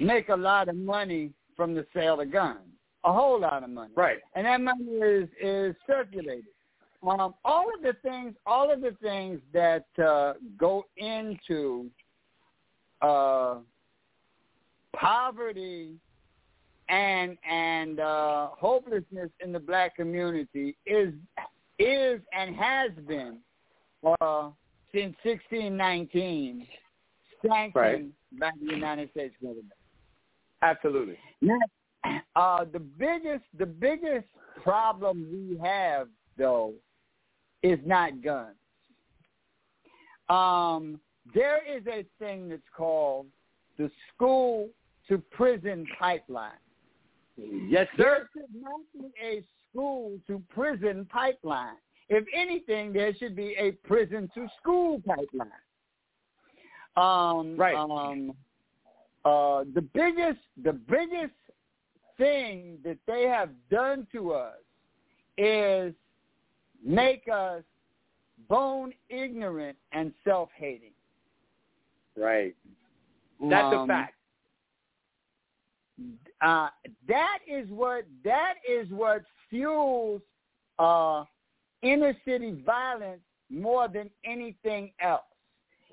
[0.00, 2.58] make a lot of money from the sale of guns,
[3.04, 4.18] a whole lot of money, Right.
[4.34, 6.44] and that money is is circulated.
[7.06, 11.88] Um, all of the things, all of the things that uh, go into
[13.00, 13.56] uh,
[14.94, 15.94] poverty
[16.88, 21.12] and and uh, hopelessness in the black community is
[21.78, 23.38] is and has been
[24.20, 24.50] uh,
[24.92, 26.66] since 1619
[27.42, 28.04] sanctioned Right.
[28.38, 29.72] By the United States government.
[30.62, 31.18] Absolutely.
[31.40, 31.58] Now,
[32.34, 34.26] uh, the biggest the biggest
[34.62, 36.72] problem we have though
[37.62, 38.56] is not guns.
[40.28, 41.00] Um,
[41.34, 43.26] there is a thing that's called
[43.78, 44.68] the school
[45.08, 46.52] to prison pipeline.
[47.36, 48.28] Yes, sir.
[48.34, 51.76] There should not be a school to prison pipeline.
[52.08, 55.48] If anything, there should be a prison to school pipeline.
[56.96, 57.74] Um, Right.
[57.74, 58.32] Um,
[59.24, 61.34] uh, the biggest, the biggest
[62.16, 64.54] thing that they have done to us
[65.36, 65.92] is
[66.82, 67.62] make us
[68.48, 70.92] bone ignorant and self-hating.
[72.16, 72.54] Right.
[73.40, 74.14] That's a Um, fact.
[76.40, 76.70] uh,
[77.08, 80.22] that is what that is what fuels
[80.78, 81.24] uh,
[81.82, 85.22] inner city violence more than anything else.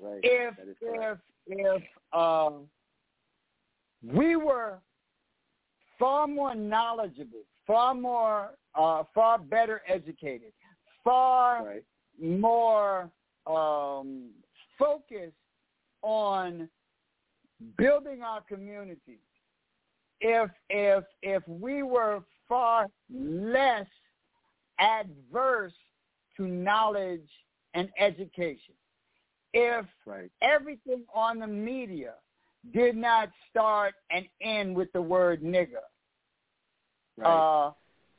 [0.00, 0.20] Right.
[0.22, 1.82] If if if
[2.12, 2.50] uh,
[4.02, 4.78] we were
[5.98, 10.52] far more knowledgeable, far more uh, far better educated,
[11.02, 11.84] far Right.
[12.20, 13.10] more
[13.46, 14.30] um,
[14.78, 15.32] focused
[16.02, 16.68] on
[17.78, 19.18] building our communities.
[20.20, 23.86] If if if we were far less
[24.78, 25.72] adverse
[26.36, 27.28] to knowledge
[27.74, 28.74] and education,
[29.54, 30.30] if Right.
[30.42, 32.14] everything on the media
[32.72, 35.84] did not start and end with the word nigger,
[37.16, 37.66] Right.
[37.66, 37.72] uh,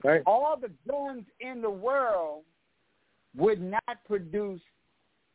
[0.04, 0.24] right.
[0.26, 2.46] all the guns in the world
[3.36, 4.62] would not produce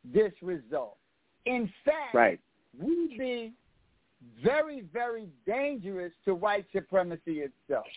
[0.03, 0.97] this result.
[1.45, 2.39] In fact, Right.
[2.77, 3.53] we'd be
[4.37, 7.87] very, very dangerous to white supremacy itself.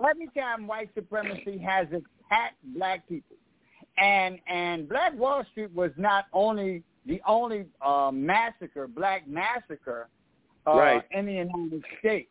[0.00, 3.36] Every time white supremacy has attacked black people,
[3.96, 10.08] and and Black Wall Street was not only the only uh, massacre, black massacre,
[10.66, 11.02] uh, Right.
[11.10, 12.30] in the United States.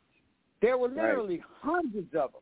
[0.61, 2.41] There were literally hundreds of them,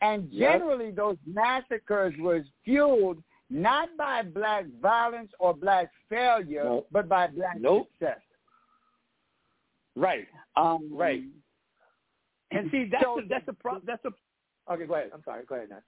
[0.00, 0.52] and Yep.
[0.60, 6.86] generally those massacres was fueled not by black violence or black failure, Nope.
[6.90, 7.88] but by black Nope.
[7.98, 8.20] success.
[9.96, 10.28] Right.
[10.56, 11.22] Um, Right.
[12.50, 14.12] And see, that's So- the, that's a pro- that's a.
[14.72, 15.10] Okay, go ahead.
[15.12, 15.44] I'm sorry.
[15.44, 15.82] Go ahead, Nat.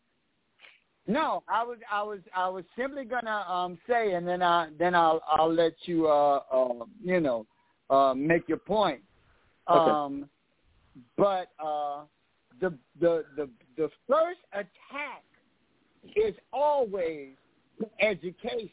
[1.07, 4.95] No, I was I was I was simply gonna um say, and then I then
[4.95, 7.47] I'll I'll let you uh, uh you know
[7.89, 9.01] uh make your point.
[9.69, 9.91] Okay.
[9.91, 10.29] Um,
[11.17, 12.03] but uh,
[12.61, 15.25] the the the the first attack
[16.17, 17.31] is always
[18.01, 18.71] education.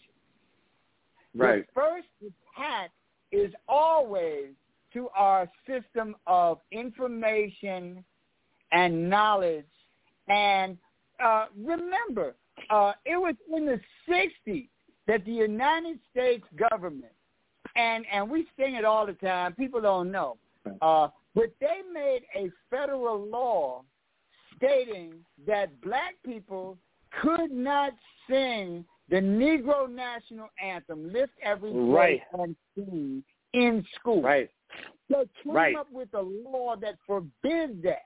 [1.36, 1.66] Right.
[1.68, 2.92] The first attack
[3.32, 4.50] is always
[4.94, 8.04] to our system of information
[8.72, 9.66] and knowledge.
[10.28, 10.78] And
[11.24, 12.36] uh, remember,
[12.70, 14.68] uh, it was in the 60s
[15.08, 17.14] that the United States government,
[17.76, 20.38] and, and we sing it all the time, people don't know,
[20.82, 23.84] uh, but they made a federal law
[24.56, 25.14] stating
[25.46, 26.78] that black people
[27.22, 27.94] could not
[28.30, 32.22] sing the Negro National Anthem, Lift Every Right.
[32.34, 34.22] and Sing, in school.
[34.22, 34.50] Right.
[35.10, 35.76] They came Right.
[35.76, 38.04] up with a law that forbids that.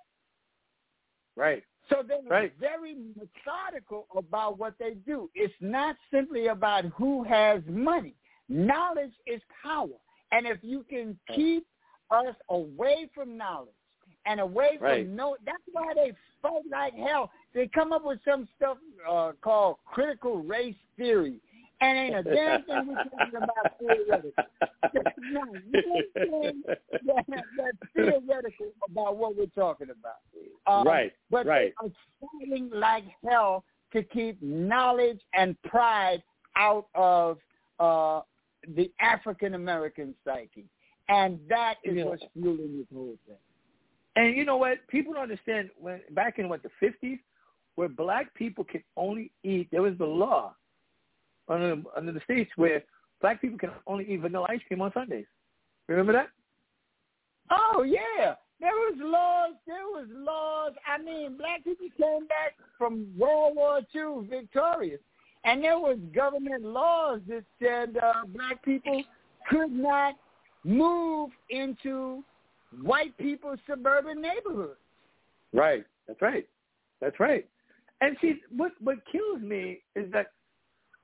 [1.36, 1.64] Right.
[1.92, 2.54] So they're Right.
[2.58, 5.30] very methodical about what they do.
[5.36, 8.16] It's not simply about who has money.
[8.48, 9.98] Knowledge is power.
[10.32, 11.68] And if you can keep
[12.10, 13.76] us away from knowledge
[14.26, 15.08] and away from Right.
[15.08, 17.32] no that's why they fight like hell.
[17.54, 18.78] They come up with some stuff
[19.08, 21.42] uh, called critical race theory.
[21.82, 24.34] And ain't a damn thing we're talking about theoretical.
[25.32, 26.64] no, you understand
[27.06, 30.20] that, that's theoretical about what we're talking about.
[30.72, 31.74] Um, Right, But right.
[31.82, 31.92] they are
[32.40, 33.64] fighting like hell
[33.94, 36.22] to keep knowledge and pride
[36.56, 37.38] out of
[37.80, 38.22] uh,
[38.76, 40.66] the African American psyche,
[41.10, 42.04] and that is Yeah.
[42.06, 43.38] what's fueling this whole thing.
[44.18, 44.86] And you know what?
[44.88, 47.18] People don't understand when back in what the fifties,
[47.76, 49.70] where black people can only eat.
[49.72, 50.54] There was the law
[51.48, 52.84] under under the states where
[53.22, 55.26] black people can only eat vanilla ice cream on Sundays.
[55.88, 56.30] Remember that?
[57.50, 59.56] Oh yeah, there was laws.
[59.68, 60.74] There was laws.
[60.88, 65.02] I mean, black people came back from World War II victorious,
[65.44, 69.04] and there was government laws that said uh, black people
[69.50, 70.16] could not
[70.64, 72.24] move into
[72.84, 74.78] white people's suburban neighborhoods.
[75.54, 75.84] Right.
[76.08, 76.48] That's right.
[77.02, 77.48] That's right.
[78.02, 80.32] And see, what what kills me is that,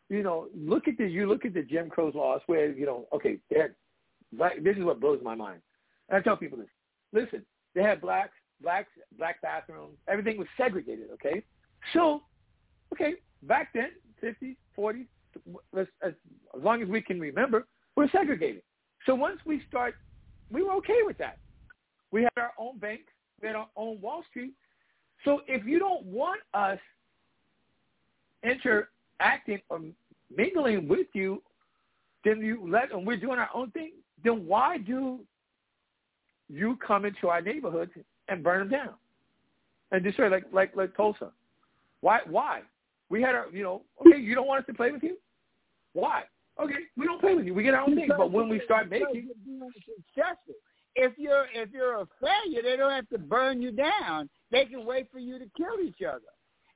[0.09, 3.07] you know, look at the you look at the Jim Crow's laws where you know,
[3.13, 3.75] okay, they're
[4.33, 4.63] black.
[4.63, 5.61] This is what blows my mind.
[6.09, 6.67] And I tell people this.
[7.13, 7.45] Listen,
[7.75, 9.97] they had blacks, blacks, black bathrooms.
[10.07, 11.07] Everything was segregated.
[11.13, 11.43] Okay,
[11.93, 12.21] so
[12.93, 13.89] okay, back then,
[14.23, 15.05] 50s, 40s,
[15.77, 16.13] as, as
[16.55, 18.61] long as we can remember, we're segregated.
[19.05, 19.95] So once we start,
[20.49, 21.37] we were okay with that.
[22.11, 23.11] We had our own banks.
[23.41, 24.53] We had our own Wall Street.
[25.25, 26.79] So if you don't want us
[29.19, 29.93] interacting or um,
[30.35, 31.41] mingling with you,
[32.23, 33.93] then you let and we're doing our own thing.
[34.23, 35.19] Then why do
[36.49, 37.91] you come into our neighborhoods
[38.27, 38.93] and burn them down
[39.91, 41.31] and destroy like like like Tulsa?
[42.01, 42.61] Why why?
[43.09, 45.17] We had our you know okay you don't want us to play with you.
[45.93, 46.23] Why?
[46.59, 47.53] Okay, we don't play with you.
[47.53, 48.09] We get our own thing.
[48.17, 49.29] But when we start making
[50.15, 50.55] successful.
[50.95, 54.27] If you're if you're a failure, they don't have to burn you down.
[54.51, 56.21] They can wait for you to kill each other.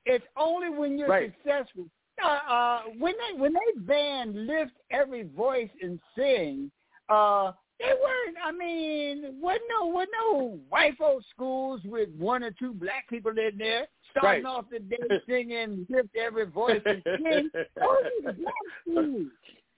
[0.06, 1.32] It's only when you're Right.
[1.34, 1.86] successful.
[2.24, 6.70] Uh, uh, when they when they banned "Lift Every Voice and Sing,"
[7.08, 8.36] uh, they weren't.
[8.44, 13.32] I mean, wasn't no wasn't no white folk schools with one or two black people
[13.32, 14.50] in there starting Right.
[14.50, 14.96] off the day
[15.28, 17.66] singing "Lift Every Voice and Sing." Those
[18.26, 19.26] are black schools.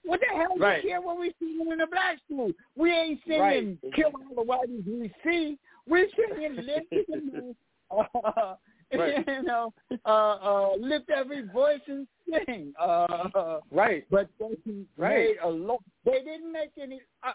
[0.03, 0.81] What the hell Right.
[0.83, 2.51] do you care what we singing in the black school?
[2.75, 3.93] We ain't singing Right.
[3.95, 7.55] "Kill all the whiteys we see." We're singing "Lift
[7.91, 8.55] uh,
[8.99, 9.27] Right.
[9.27, 9.73] you know,
[10.05, 12.07] uh, uh, lift every voice and
[12.45, 12.73] sing.
[12.79, 14.55] Uh, right, but they
[14.97, 15.17] Right.
[15.29, 15.81] made a lot.
[16.05, 17.01] They didn't make any.
[17.23, 17.33] Uh,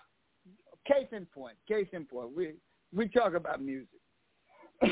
[0.87, 1.57] case in point.
[1.69, 2.35] Case in point.
[2.37, 2.55] We
[2.95, 3.89] we talk about music.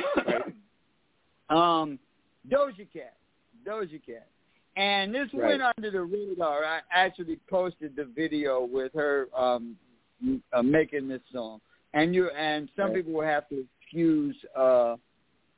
[1.51, 1.99] um,
[2.49, 3.15] Doja Cat.
[3.67, 4.27] Doja Cat.
[4.77, 5.59] And this Right.
[5.59, 6.65] went under the radar.
[6.65, 9.77] I actually posted the video with her um,
[10.53, 11.61] uh, making this song.
[11.95, 12.97] And you and some Right.
[12.97, 14.97] people will have to excuse uh,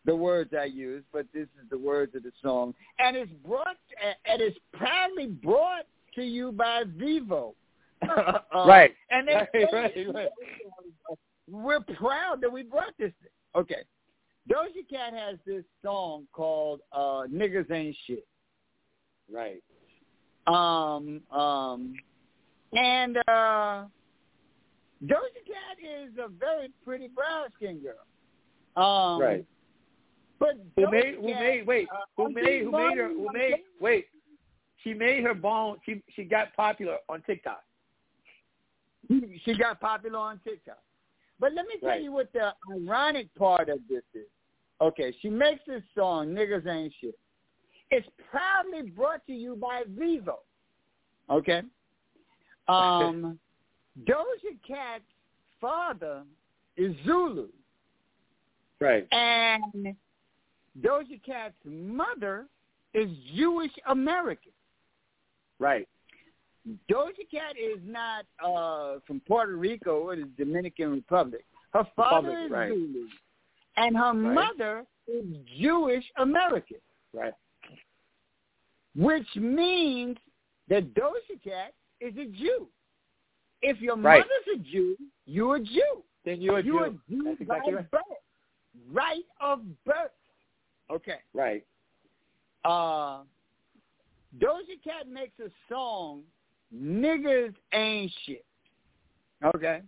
[0.05, 2.75] the words I use, but this is the words of the song.
[2.99, 3.77] And it's brought
[4.25, 7.55] and it's proudly brought to you by Vevo.
[8.03, 8.95] Uh, Right.
[9.11, 10.29] And they Right, right, right.
[11.51, 13.13] we're proud that we brought this.
[13.21, 13.31] Thing.
[13.55, 13.83] Okay,
[14.51, 18.27] Doja Cat has this song called uh, "Niggas Ain't Shit."
[19.31, 19.63] Right.
[20.47, 21.95] Um, um,
[22.73, 23.85] and uh,
[25.05, 28.83] Doja Cat is a very pretty brown skin girl.
[28.83, 29.47] Um, right.
[30.41, 31.15] But Who made?
[31.17, 31.67] Who made?
[31.67, 31.89] Wait.
[31.93, 32.65] uh, Who made?
[32.65, 33.09] Who made her?
[33.09, 33.57] Who made?
[33.81, 34.07] Wait.
[34.83, 35.77] She made her bone.
[35.85, 37.63] She she got popular on TikTok.
[39.45, 40.79] She got popular on TikTok.
[41.39, 42.03] But let me tell Right.
[42.03, 44.27] you what the ironic part of this is.
[44.81, 47.19] Okay, she makes this song, Niggas Ain't Shit.
[47.91, 50.37] It's proudly brought to you by Vevo.
[51.29, 51.63] Okay?
[52.69, 53.39] Um,
[54.05, 55.03] Doja Cat's
[55.61, 56.23] father
[56.77, 57.49] is Zulu.
[58.81, 59.07] Right.
[59.13, 59.95] And
[60.81, 62.47] Doja Cat's mother
[62.95, 64.53] is Jewish American.
[65.59, 65.89] Right.
[66.91, 71.45] Doja Cat is not uh, from Puerto Rico or the Dominican Republic.
[71.73, 72.69] Her father Republic, is right.
[72.73, 73.07] Zulu,
[73.77, 75.25] and her mother is
[75.59, 76.77] Jewish American,
[77.15, 77.33] Right.
[78.95, 80.17] which means
[80.69, 82.69] that Doja Cat is a Jew.
[83.63, 84.21] If your Right.
[84.21, 84.97] mother's a Jew,
[85.27, 86.03] you're a Jew.
[86.25, 87.01] Then you're a you're Jew.
[87.09, 87.91] a Jew That's exactly right.
[87.91, 88.03] birth,
[88.93, 90.11] right of birth.
[90.91, 91.19] Okay.
[91.35, 91.65] Right.
[92.65, 93.21] uh,
[94.39, 96.23] Doja Cat makes a song,
[96.75, 98.45] "Niggas Ain't Shit."
[99.45, 99.81] Okay,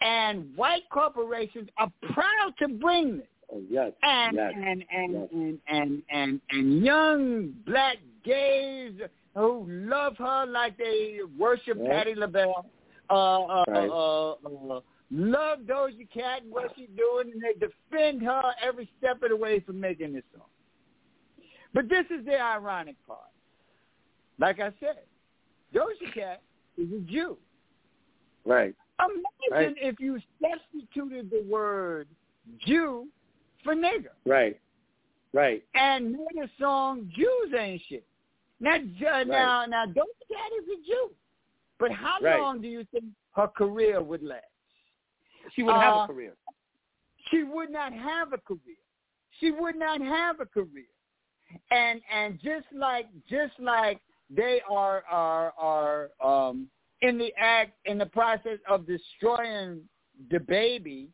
[0.00, 3.92] and white corporations are proud to bring this, Oh yes.
[4.02, 4.52] and yes.
[4.54, 5.28] and and, yes.
[5.32, 8.92] and and and and young black gays
[9.34, 11.88] who love her like they worship Yeah.
[11.88, 12.66] Patti LaBelle.
[13.10, 13.90] Uh, uh, Right.
[13.90, 14.80] uh, uh,
[15.12, 19.36] love Doja Cat and what she's doing, and they defend her every step of the
[19.36, 20.46] way for making this song.
[21.74, 23.20] But this is the ironic part.
[24.38, 25.00] Like I said,
[25.74, 26.42] Doja Cat
[26.76, 27.36] is a Jew.
[28.44, 28.74] Right.
[29.00, 29.76] Imagine Right.
[29.78, 32.08] if you substituted the word
[32.58, 33.08] Jew
[33.62, 34.60] for nigger Right.
[35.32, 35.64] Right.
[35.74, 38.06] and made a song Jews ain't shit.
[38.60, 41.14] Now, uh, now, now, Doja Cat is a Jew,
[41.78, 42.40] but how Right.
[42.40, 43.04] long do you think
[43.34, 44.51] her career would last?
[45.54, 46.36] She would have Uh, a career.
[47.30, 48.76] She would not have a career.
[49.38, 50.86] She would not have a career.
[51.70, 54.00] And and just like just like
[54.30, 56.68] they are are are um
[57.02, 59.82] in the act in the process of destroying
[60.30, 61.08] DaBaby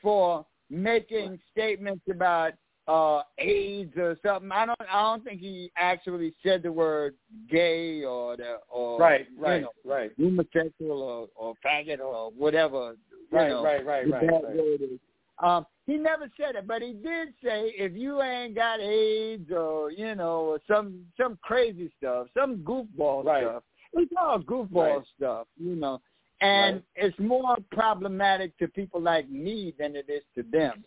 [0.00, 2.54] for making statements about
[2.88, 4.50] uh AIDS or something.
[4.50, 7.14] I don't I don't think he actually said the word
[7.50, 9.26] gay or the or Right.
[9.36, 9.62] right you Right.
[9.62, 10.12] know, Right.
[10.18, 12.96] homosexual or, or faggot or whatever.
[13.32, 13.48] Right.
[13.48, 13.84] know, Right.
[13.84, 14.08] Right.
[14.08, 14.30] Right.
[14.30, 15.00] Right.
[15.38, 19.90] Um, he never said it, but he did say if you ain't got AIDS or
[19.90, 23.44] you know or some some crazy stuff, some goofball Right.
[23.44, 23.64] stuff.
[23.94, 25.06] It's all goofball Right.
[25.16, 26.00] stuff, you know.
[26.40, 26.84] And Right.
[26.96, 30.84] it's more problematic to people like me than it is to them.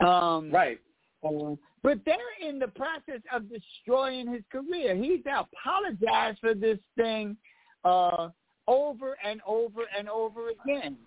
[0.00, 0.80] Um, Right.
[1.22, 4.94] uh, but they're in the process of destroying his career.
[4.94, 7.36] He's apologized for this thing
[7.84, 8.30] uh,
[8.66, 10.98] over and over and over again.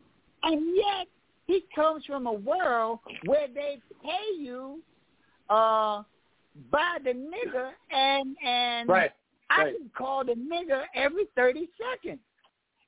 [0.43, 1.07] And yet
[1.45, 4.81] he comes from a world where they pay you
[5.49, 6.03] uh,
[6.71, 9.11] by the nigger and and Right.
[9.49, 9.75] I Right.
[9.77, 12.19] can call the nigger every thirty seconds.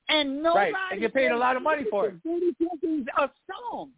[0.08, 0.92] And nobody Right.
[0.92, 2.14] And you're paid a lot of money for it.
[2.22, 3.90] Thirty seconds a song.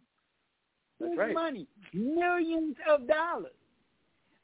[0.99, 1.33] That's right.
[1.33, 3.51] money, millions of dollars.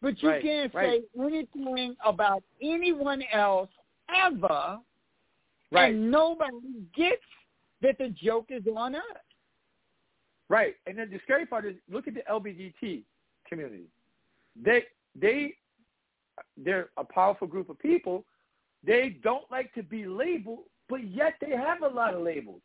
[0.01, 3.69] But you Right, can't say anything about anyone else
[4.13, 4.79] ever,
[5.71, 5.93] Right.
[5.93, 7.23] and nobody gets
[7.83, 9.01] that the joke is on us.
[10.49, 10.75] Right.
[10.87, 13.03] And then the scary part is look at the LGBT
[13.47, 13.85] community.
[14.61, 14.83] They
[15.19, 15.53] they
[16.57, 18.25] they're a powerful group of people.
[18.85, 22.61] They don't like to be labeled, but yet they have a lot of labels.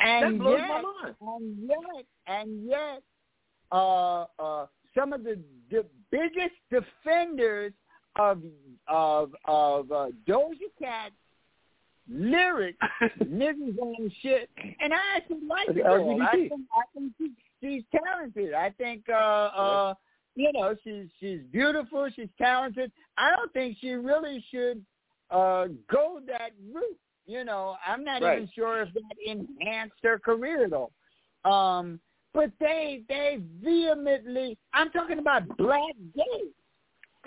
[0.00, 1.16] And that blows yet, my mind.
[1.20, 3.02] and yet, and yet,
[3.70, 4.66] uh, uh,
[4.96, 5.38] some of the,
[5.70, 7.72] the biggest defenders
[8.16, 8.42] of
[8.88, 11.14] of of uh, Doja Cat's
[12.12, 12.78] lyrics,
[13.22, 14.50] niggas and shit,
[14.80, 16.18] and I actually like the girl.
[16.22, 18.54] I think, I think she, she's talented.
[18.54, 19.94] I think, uh, uh,
[20.34, 22.08] you know, she's she's beautiful.
[22.14, 22.92] She's talented.
[23.18, 24.84] I don't think she really should
[25.30, 26.98] uh, go that route.
[27.26, 28.38] You know, I'm not Right.
[28.38, 30.92] even sure if that enhanced her career all.
[31.44, 32.00] Um,
[32.34, 34.56] but they they vehemently.
[34.72, 36.52] I'm talking about black gays.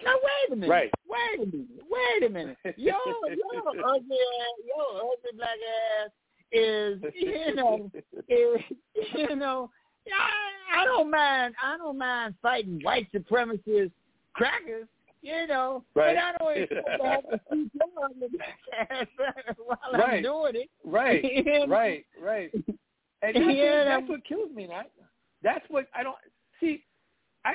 [0.04, 0.70] Now wait a minute.
[0.70, 0.92] Right.
[1.08, 1.68] Wait a minute.
[1.90, 2.58] Wait a minute.
[2.78, 5.50] Yo, yo, ugly ass, yo, ugly black
[6.04, 6.12] ass
[6.52, 7.92] is you know
[8.30, 8.62] is
[9.14, 9.70] you know.
[10.14, 11.56] I, I don't mind.
[11.64, 13.92] I don't mind fighting white supremacist
[14.34, 14.88] crackers.
[15.22, 16.16] You know, Right.
[16.16, 19.08] but I don't expect to have to shoot your ugly black ass
[19.66, 20.70] while I'm doing it.
[20.84, 21.68] Right.
[21.68, 22.06] Right.
[22.22, 22.52] Right.
[22.54, 24.68] And that's, Yeah, what, that's what kills me.
[24.68, 24.92] That
[25.42, 26.16] that's what I don't
[26.60, 26.84] see.
[27.44, 27.54] I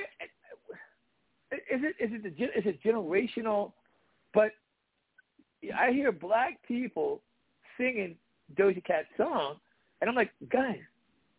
[1.53, 3.73] is it is it the is it generational?
[4.33, 4.53] But
[5.77, 7.21] I hear black people
[7.77, 8.17] singing
[8.57, 9.57] Doja Cat song,
[10.01, 10.79] and I'm like, guys,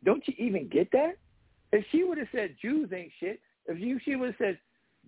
[0.03, 1.17] don't you even get that?
[1.71, 4.59] If she would have said Jews ain't shit, if you she would have said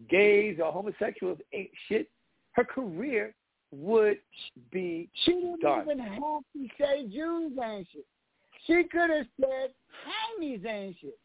[0.09, 2.09] gays or homosexuals ain't shit,
[2.53, 3.35] her career
[3.71, 4.17] would
[4.71, 5.81] be She didn't done.
[5.81, 8.05] even have to say Jews ain't shit.
[8.67, 9.73] She could have said
[10.39, 11.17] Hymies ain't shit.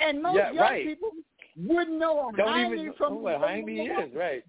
[0.00, 0.84] And most Yeah, young right.
[0.84, 1.10] people
[1.56, 4.44] wouldn't know a don't Heine even from know what Hymie is, right?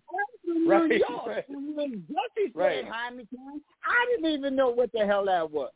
[0.45, 1.27] From Right, New York.
[1.27, 1.45] right.
[1.49, 2.85] When Jesse said Right.
[2.85, 5.71] Hymie Town, I didn't even know what the hell that was.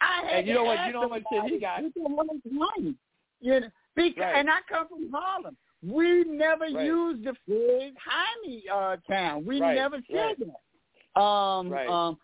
[0.00, 1.82] I had And you know what- you know how much shit he got?
[1.82, 2.96] What the hell is Hymie?
[3.40, 4.36] You know, because, Right.
[4.36, 5.56] and I come from Harlem.
[5.82, 6.84] We never Right.
[6.84, 9.44] used the phrase Hymie uh, Town.
[9.46, 10.38] We Right, never said right.
[10.38, 11.20] that.
[11.20, 11.88] Um, Right.
[11.88, 12.18] um,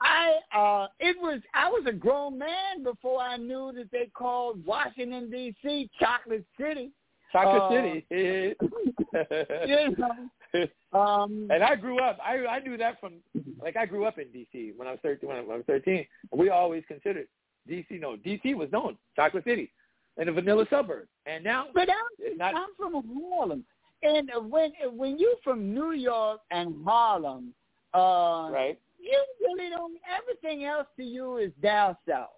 [0.00, 4.62] I uh, it was I was a grown man before I knew that they called
[4.66, 5.88] Washington D.C.
[5.98, 6.90] Chocolate City.
[7.36, 8.56] Chocolate Uh, City.
[9.66, 12.18] you know, um, And I grew up.
[12.24, 13.14] I I knew that from
[13.60, 14.72] like I grew up in D.C.
[14.76, 15.28] when I was thirteen.
[15.28, 17.28] When I was thirteen, we always considered
[17.68, 17.98] D.C.
[17.98, 18.54] No, D.C.
[18.54, 19.70] was known Chocolate City,
[20.16, 21.08] and the vanilla suburb.
[21.26, 22.92] And now, But I'm, not- I'm from
[23.30, 23.64] Harlem,
[24.02, 27.52] and when when you're from New York and Harlem,
[27.94, 29.98] uh, right, you really don't.
[30.20, 32.30] Everything else to you is down south.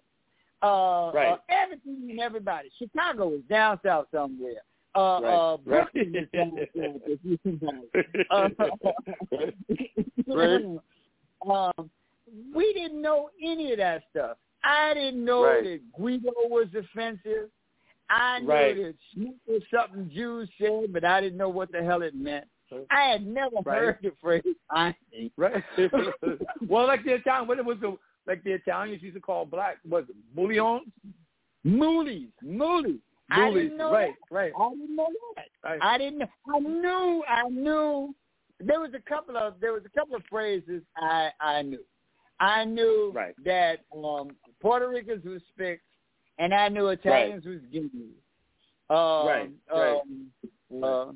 [0.61, 1.29] Uh, Right.
[1.29, 2.69] uh, everything and everybody.
[2.77, 4.61] Chicago is down south somewhere.
[4.95, 5.33] Uh, Right.
[5.33, 5.93] uh, Right.
[5.93, 7.01] Brooklyn is down south.
[7.05, 8.27] If you think about it.
[8.29, 8.49] Uh,
[10.27, 10.79] Right.
[11.77, 11.89] um,
[12.53, 14.37] we didn't know any of that stuff.
[14.63, 15.63] I didn't know Right.
[15.63, 17.49] that Guido was offensive.
[18.09, 18.75] I knew Right.
[18.75, 22.47] that Snoop was something Jews said, but I didn't know what the hell it meant.
[22.91, 23.79] I had never Right.
[23.79, 24.93] heard the phrase I
[25.37, 25.63] right.
[26.67, 29.77] well, like the Italian, what it was the like the Italians used to call black
[29.87, 30.91] was it bouillon,
[31.65, 32.99] Moolies, Moolies.
[33.31, 34.35] I didn't know right, that.
[34.35, 35.45] right, I didn't know that.
[35.63, 35.79] right.
[35.81, 36.23] I didn't.
[36.23, 37.23] I knew.
[37.27, 38.15] I knew.
[38.59, 41.79] There was a couple of there was a couple of phrases I I knew.
[42.41, 43.35] I knew Right.
[43.45, 44.29] that um
[44.61, 45.83] Puerto Ricans was Spicks,
[46.37, 47.91] and I knew Italians was Guineas.
[48.89, 50.01] Um, Right, right.
[50.73, 51.11] Um, uh,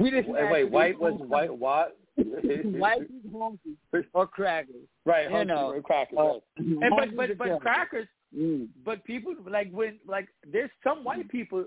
[0.00, 1.52] we didn't wait, wait, white was white.
[1.56, 1.96] What?
[2.16, 3.58] white was
[3.92, 4.74] honky or crackers.
[5.04, 6.18] right, you know, or crackers.
[6.18, 6.42] Uh, right.
[6.58, 8.06] And but but but crackers
[8.36, 8.68] Mm.
[8.84, 11.64] but people like when like there's some white people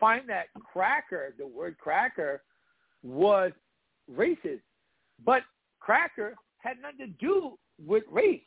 [0.00, 2.42] find that cracker, the word cracker,
[3.02, 3.52] was
[4.10, 4.62] racist,
[5.24, 5.42] but
[5.80, 8.40] cracker had nothing to do with race.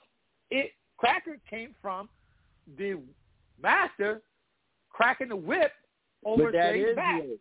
[0.50, 2.10] It cracker came from
[2.78, 3.00] the
[3.62, 4.22] master
[4.89, 5.72] cracking the whip
[6.26, 7.22] over but slave's back.
[7.22, 7.38] race.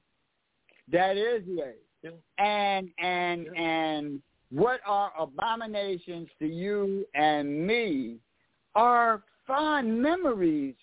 [0.93, 1.75] That is race.
[2.03, 2.11] Yeah.
[2.39, 8.19] And and and what are abominations to you and me
[8.75, 10.75] are fond memories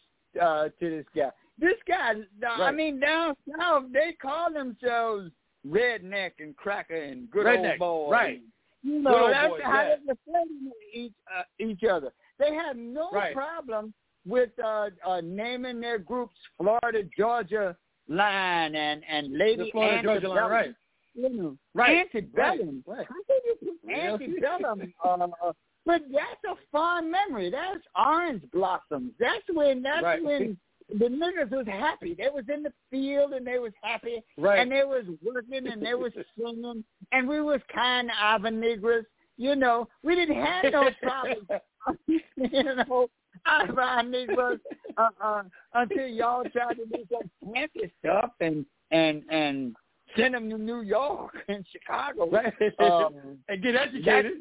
[0.41, 1.30] uh, to this guy.
[1.59, 2.14] This guy,
[2.47, 5.30] I mean, down south they call themselves
[5.68, 8.12] redneck and cracker and good Redneck, old boy.
[8.12, 8.41] right.
[8.84, 9.95] You know, that's boy, how yeah.
[9.95, 12.12] they refer to each uh, each other.
[12.39, 13.34] They have no Right.
[13.36, 13.93] problem
[14.26, 17.76] with uh, uh, naming their groups Florida Georgia
[18.07, 20.76] line and and Lady The Florida Georgia line, right.
[21.14, 22.84] You know, Right, antebellum.
[22.88, 23.07] right, right.
[23.07, 24.93] How can you put antebellum?
[25.03, 25.51] uh,
[25.86, 27.49] but that's a fond memory.
[27.49, 29.11] That's orange blossoms.
[29.19, 30.23] That's when that's Right.
[30.23, 30.57] when
[30.89, 32.13] the niggas was happy.
[32.15, 34.59] They was in the field and they was happy Right.
[34.59, 39.05] and they was working and they was singing and we was kind of Negras.
[39.38, 41.47] You know, we didn't have no problems.
[42.07, 43.07] you know,
[43.47, 44.59] Ava Negras
[44.97, 49.75] uh, uh, until y'all tried to do some fancy stuff and and and
[50.17, 52.29] send them to New York and Chicago.
[52.29, 52.53] Right.
[52.79, 54.34] Um, and get educated.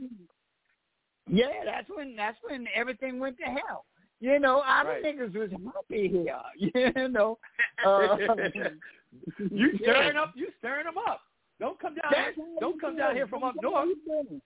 [1.29, 3.85] Yeah, that's when that's when everything went to hell.
[4.21, 5.03] You know, our Right.
[5.05, 6.37] niggas was happy here.
[6.95, 7.39] You know,
[7.85, 8.17] uh,
[9.51, 10.33] you stirring up.
[10.37, 11.23] You stirring them up.
[11.59, 12.13] Don't come down.
[12.13, 14.41] That's Here, don't come down here from up That's all north.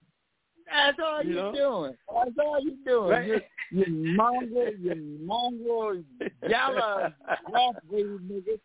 [0.71, 1.53] That's all You know?
[1.53, 1.97] doing.
[2.13, 3.11] That's all you doing.
[3.11, 3.27] Right.
[3.27, 3.85] You, you
[4.17, 6.03] mongrel, you mongrel,
[6.49, 7.13] yellow,
[7.55, 8.61] half-breed niggas.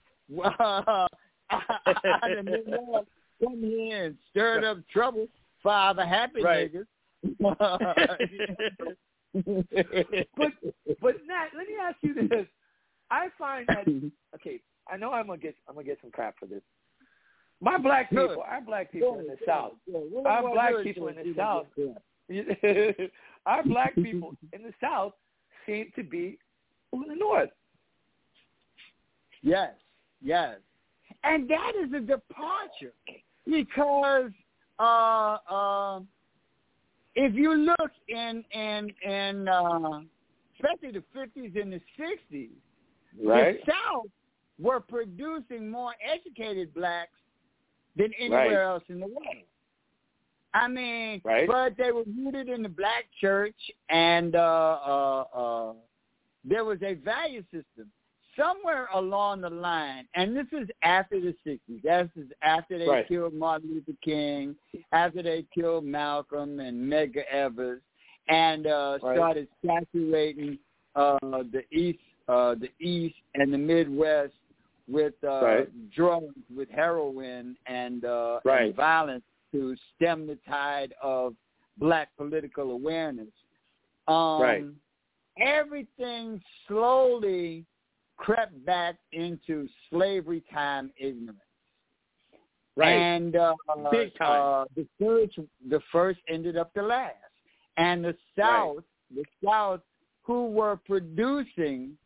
[1.52, 3.06] Out of New York,
[3.44, 5.28] come here and stirred up trouble
[5.62, 6.72] for our happy Right.
[6.74, 6.86] niggas.
[7.44, 7.58] But
[11.02, 12.46] but Nat, let me ask you this.
[13.12, 13.86] I find that
[14.36, 14.60] okay.
[14.92, 16.62] I know I'm gonna get I'm gonna get some crap for this.
[17.62, 18.30] My black Good.
[18.30, 20.04] people, our black people in the Good, South, good.
[20.26, 21.66] Our black people in the South,
[23.46, 25.14] our black people in the South
[25.66, 26.38] seem to be
[26.94, 27.50] in the North.
[29.42, 29.74] Yes,
[30.22, 30.58] yes.
[31.24, 32.94] And that is a departure
[33.46, 34.32] because
[34.80, 36.00] uh, uh,
[37.16, 40.02] if you look in in in uh,
[40.56, 42.50] especially the 50s and the 60s,
[43.22, 43.60] Right.
[43.66, 44.08] the South
[44.60, 47.18] were producing more educated blacks
[47.96, 48.74] than anywhere Right.
[48.74, 49.46] else in the world.
[50.54, 51.48] I mean, Right.
[51.48, 53.56] but they were rooted in the black church,
[53.90, 55.74] and uh, uh, uh,
[56.44, 57.92] there was a value system
[58.40, 61.82] somewhere along the line, and this is after the '60s.
[61.84, 63.08] This is after they Right.
[63.08, 64.56] killed Martin Luther King,
[64.92, 67.82] after they killed Malcolm and Medgar Evers,
[68.30, 69.16] and uh, Right.
[69.16, 70.58] started saturating
[70.96, 71.18] uh,
[71.52, 74.34] the East, uh, the East and the Midwest
[74.88, 75.92] with uh, Right.
[75.92, 78.66] drugs, with heroin and, uh, Right.
[78.68, 81.36] and violence to stem the tide of
[81.78, 83.30] black political awareness.
[84.08, 84.66] Um, Right.
[85.38, 87.66] Everything slowly
[88.20, 91.40] crept back into slavery time ignorance.
[92.76, 92.92] Right.
[92.92, 93.56] And uh,
[93.92, 94.42] Big time.
[94.42, 95.40] Uh, the first,
[95.70, 97.16] the first ended up the last.
[97.78, 99.80] And the South, the South,
[100.24, 101.98] who were producing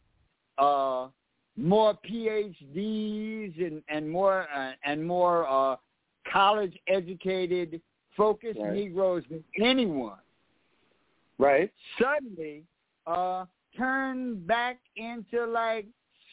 [0.57, 1.07] uh,
[1.57, 5.76] more PhDs and and more uh, and more uh,
[6.32, 7.82] college educated,
[8.16, 8.74] focused Right.
[8.74, 10.20] Negroes than anyone,
[11.38, 11.72] right.
[11.99, 12.64] suddenly
[13.07, 13.45] uh,
[13.76, 15.88] turned back into like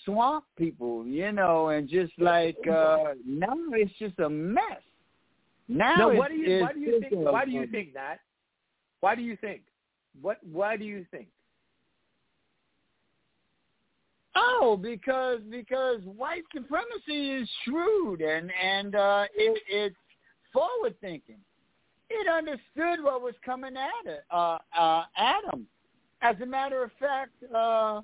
[0.05, 4.63] swamp people, you know, and just like uh, now it's just a mess.
[5.69, 8.21] Now, Now, what do you why do you think why do you think that?
[9.01, 9.63] Why do you think?
[10.21, 11.29] What why do you think?
[14.37, 19.97] Oh, because because white supremacy is shrewd and and uh, it, it's
[20.53, 21.39] forward thinking.
[22.09, 25.67] It understood what was coming at it, uh, uh, at 'em.
[26.23, 28.03] As a matter of fact, uh,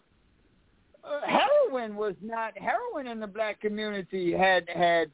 [1.27, 5.11] heroin was not heroin in the black community had had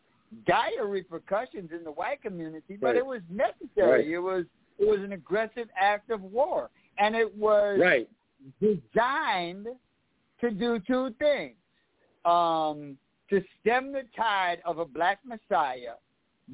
[0.46, 2.96] dire repercussions in the white community, but Right.
[2.96, 3.90] it was necessary.
[4.02, 4.08] Right.
[4.08, 4.44] It was
[4.78, 8.08] it was an aggressive act of war, and it was Right.
[8.60, 9.68] designed
[10.40, 11.56] to do two things.
[12.24, 15.94] Um, to stem the tide of a black messiah,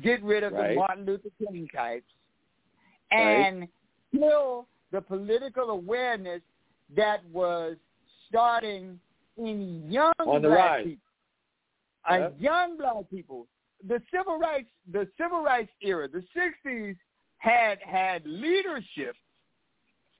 [0.03, 2.11] get rid of the Martin Luther King types,
[3.11, 3.69] and
[4.13, 6.43] kill the political awareness
[6.97, 7.77] that was
[8.29, 9.01] starting
[9.39, 10.85] in young On the black rise.
[10.85, 11.03] people.
[12.11, 12.35] Yep.
[12.39, 13.47] young black people.
[13.87, 16.97] The civil rights the civil rights era, the sixties
[17.39, 19.15] had had leadership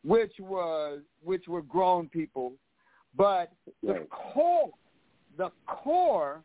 [0.05, 2.53] which was which were grown people,
[3.17, 3.51] but
[3.83, 4.11] the Right.
[4.11, 4.71] core
[5.37, 6.43] the core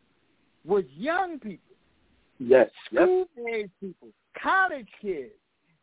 [0.64, 1.76] was young people,
[2.38, 2.70] Yes.
[2.86, 4.08] School age people,
[4.40, 5.34] college kids.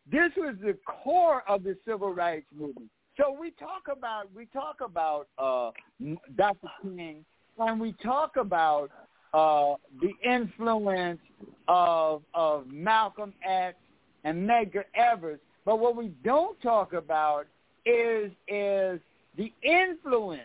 [0.08, 2.90] This was the core of the civil rights movement.
[3.18, 6.68] So we talk about we talk about uh, M- Dr.
[6.82, 7.26] King,
[7.58, 8.90] and we talk about
[9.34, 11.20] uh, the influence
[11.68, 13.78] of of Malcolm X
[14.24, 15.40] and Medgar Evers.
[15.66, 17.48] But what we don't talk about
[17.86, 19.00] is is
[19.38, 20.42] the influence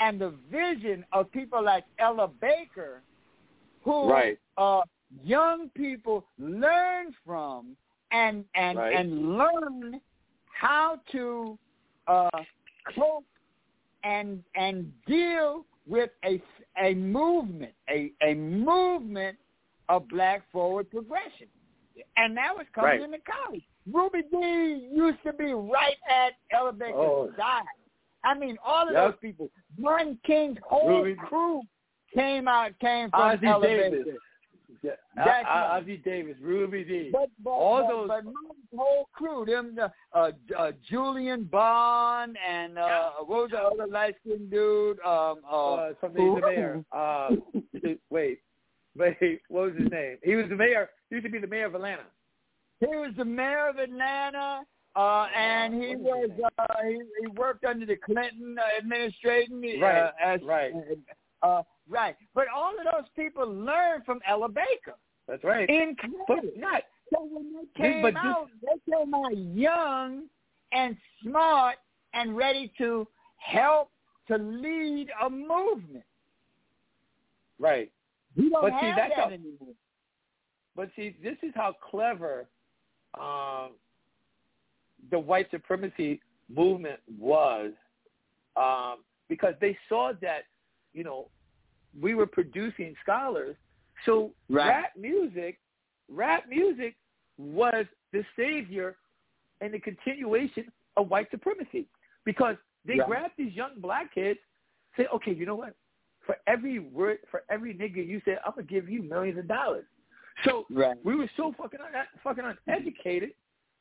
[0.00, 3.02] and the vision of people like Ella Baker,
[3.82, 4.38] who Right.
[4.56, 4.80] uh,
[5.22, 7.76] young people learn from
[8.10, 8.94] and and Right.
[8.96, 10.00] and learn
[10.60, 11.58] how to
[12.06, 12.28] uh,
[12.94, 13.24] cope
[14.04, 16.40] and and deal with a
[16.82, 19.36] a movement, a a movement
[19.88, 21.48] of black forward progression,
[22.16, 23.00] and now it's coming Right.
[23.02, 23.62] into college.
[23.90, 27.32] Ruby Dee used to be right at Ella Oh.
[27.36, 27.64] side.
[28.22, 29.12] I mean, all of Yep.
[29.12, 29.50] those people.
[29.78, 31.62] Martin King's whole Ruby- crew
[32.14, 34.06] came out came from Ozzie Ella Davis.
[34.82, 34.92] Yeah.
[35.14, 37.10] That's I- I- Ozzie Davis, Ruby Dee.
[37.12, 42.36] But but, All but, those- but Martin's whole crew, them uh, uh, uh, Julian Bond
[42.48, 44.98] and uh, what was the other light skinned dude?
[45.00, 46.84] Um, uh, uh, something he's the mayor.
[46.92, 47.28] Uh,
[48.10, 48.40] wait,
[48.96, 50.16] wait, what was his name?
[50.24, 50.88] He was the mayor.
[51.10, 52.04] He used to be the mayor of Atlanta.
[52.80, 54.62] He was the mayor of Atlanta,
[54.96, 59.62] uh, and he was uh, he, he worked under the Clinton uh, administration.
[59.62, 60.72] Uh, Right, as, right.
[61.42, 62.16] Uh, right.
[62.34, 64.96] But all of those people learned from Ella Baker
[65.28, 65.68] That's right.
[65.68, 65.96] in
[66.56, 66.82] not.
[67.12, 70.22] So when they came but this- out, they came out young
[70.72, 71.76] and smart
[72.14, 73.90] and ready to help
[74.28, 76.04] to lead a movement.
[77.58, 77.90] Right.
[78.36, 79.74] We don't But have see, that's that a- anymore.
[80.76, 82.46] But see, this is how clever
[83.20, 83.72] um,
[85.10, 87.72] the white supremacy movement was,
[88.56, 90.42] um, because they saw that,
[90.92, 91.28] you know,
[91.98, 93.56] we were producing scholars.
[94.04, 94.68] So Right.
[94.68, 95.58] rap music,
[96.08, 96.96] rap music
[97.38, 98.96] was the savior
[99.60, 101.86] and the continuation of white supremacy,
[102.24, 103.06] because they Right.
[103.08, 104.40] grabbed these young black kids,
[104.96, 105.74] say, okay, you know what?
[106.22, 109.86] For every word, for every nigga you said, I'm gonna give you millions of dollars.
[110.44, 110.96] So Right.
[111.04, 113.34] we were so fucking un- fucking uneducated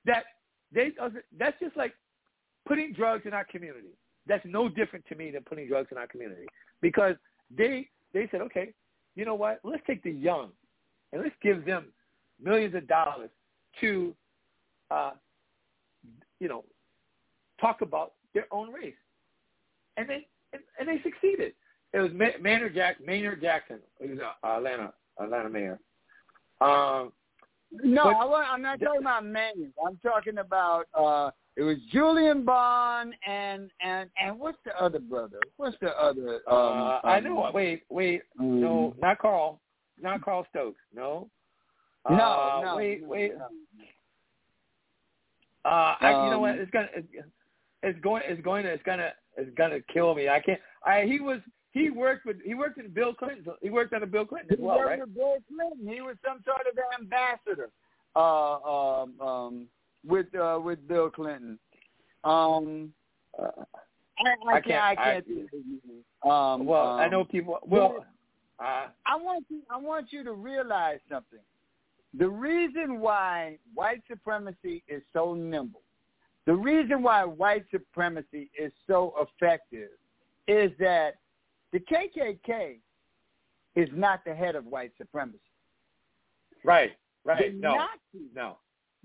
[0.05, 0.25] that
[0.71, 0.91] they
[1.33, 1.95] that's just like
[2.65, 3.95] putting drugs in our community.
[4.25, 6.45] that's no different to me than putting drugs in our community
[6.81, 7.17] because
[7.49, 8.73] they they said, okay,
[9.15, 9.59] you know what?
[9.63, 10.49] Let's take the young
[11.11, 11.87] and let's give them
[12.41, 13.29] millions of dollars
[13.81, 14.13] to,
[14.91, 15.11] uh,
[16.39, 16.63] you know,
[17.59, 18.93] talk about their own race,
[19.97, 21.53] and they and, and they succeeded.
[21.93, 23.05] It was Maynard Jackson.
[23.05, 25.79] Maynard Jackson, who's uh, Atlanta Atlanta mayor.
[26.61, 27.11] Um,
[27.71, 29.73] no, but, I, am not talking about Maynard.
[29.85, 35.39] I'm talking about uh, it was Julian Bond and and and what's the other brother?
[35.57, 36.35] What's the other?
[36.47, 37.51] Um, uh, I know.
[37.53, 38.21] Wait, wait.
[38.39, 39.59] Um, no, not Carl.
[40.01, 40.79] Not Carl Stokes.
[40.95, 41.29] No.
[42.09, 42.75] No, uh, no.
[42.77, 43.33] Wait, wait.
[43.37, 43.47] No.
[45.69, 46.51] Uh, I, you know what?
[46.51, 46.87] Um, It's gonna.
[46.95, 47.07] It's,
[47.83, 48.23] it's going.
[48.25, 48.71] It's going to.
[48.71, 49.11] It's gonna.
[49.35, 50.29] It's gonna kill me.
[50.29, 50.61] I can't.
[50.85, 51.01] I.
[51.01, 51.41] He was.
[51.71, 52.37] He worked with.
[52.45, 53.43] He worked in Bill Clinton.
[53.61, 54.99] He worked under Bill Clinton as he well, worked right?
[55.01, 55.93] with Bill Clinton.
[55.93, 57.69] He was some sort of ambassador.
[58.15, 59.67] Uh, um, um,
[60.05, 61.59] with uh, with Bill Clinton.
[62.23, 62.93] Um,
[63.37, 63.51] Uh,
[64.19, 64.65] I, I, I can't.
[64.65, 65.25] can't- I I- can't.
[65.27, 66.31] think of his name.
[66.31, 67.59] Um, well, I um, know people.
[67.65, 68.05] Well,
[68.59, 69.61] uh, I want you.
[69.69, 71.39] I want you to realize something.
[72.17, 75.81] The reason why white supremacy is so nimble,
[76.45, 79.89] the reason why white supremacy is so effective,
[80.47, 81.15] is that
[81.71, 82.79] the KKK
[83.75, 85.39] is not the head of white supremacy.
[86.65, 86.91] right.
[87.25, 87.51] Right.
[87.53, 87.75] The No.
[87.75, 88.57] Nazi, No.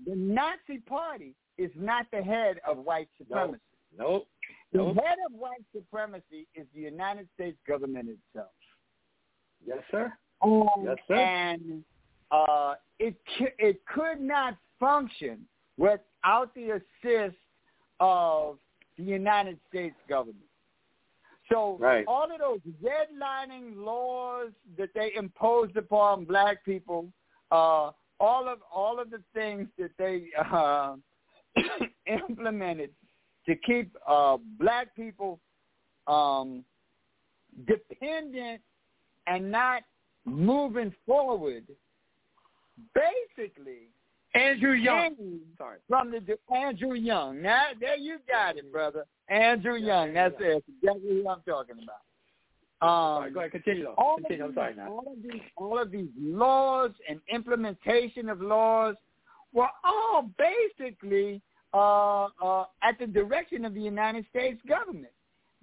[0.05, 3.61] The Nazi Party is not the head of white supremacy.
[3.97, 4.27] Nope.
[4.73, 8.51] The head of white supremacy is the United States government itself.
[9.65, 10.11] Yes, sir.
[10.41, 11.15] Um, Yes, sir.
[11.15, 11.83] And
[12.31, 13.15] uh, it
[13.57, 17.37] it could not function without the assist
[17.99, 18.57] of
[18.97, 20.39] the United States government.
[21.51, 22.05] So Right.
[22.07, 27.11] all of those redlining laws that they imposed upon black people,
[27.51, 30.95] uh, all of all of the things that they uh,
[32.07, 32.91] implemented
[33.45, 35.39] to keep uh, black people
[36.07, 36.63] um,
[37.67, 38.61] dependent
[39.27, 39.83] and not
[40.25, 41.63] moving forward,
[42.93, 43.89] basically
[44.33, 45.15] Andrew Young.
[45.15, 45.77] came Sorry.
[45.87, 47.41] from the Andrew Young.
[47.41, 49.05] Now there you got it, brother.
[49.29, 50.13] Andrew Young.
[50.13, 50.63] That's it.
[50.81, 52.01] That's exactly who I'm talking about.
[52.81, 53.51] Um, go ahead.
[53.51, 53.83] Continue.
[53.85, 53.95] Though.
[53.97, 54.43] all, of Continue.
[54.45, 54.75] I'm these, sorry.
[54.75, 54.87] Now.
[54.89, 58.95] all of these, all of these laws and implementation of laws
[59.53, 61.41] were all basically
[61.73, 65.13] uh, uh, at the direction of the United States government.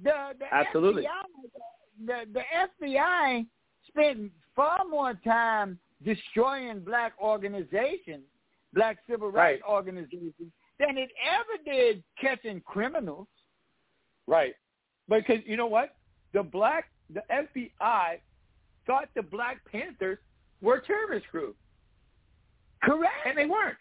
[0.03, 1.03] The, the Absolutely.
[1.05, 3.47] FBI, the, the FBI
[3.89, 8.25] spent far more time destroying black organizations,
[8.75, 9.73] black civil rights Right.
[9.73, 10.33] organizations,
[10.81, 13.29] than it ever did catching criminals.
[14.27, 14.55] Right.
[15.09, 15.95] Because you know what?
[16.33, 18.19] The black, the FBI
[18.87, 20.19] thought the Black Panthers
[20.61, 21.57] were a terrorist group,
[22.83, 23.13] Correct.
[23.27, 23.77] and they weren't.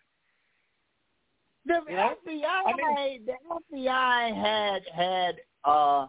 [1.65, 2.15] The You know?
[2.27, 3.33] FBI, I the
[3.81, 6.07] FBI had had uh,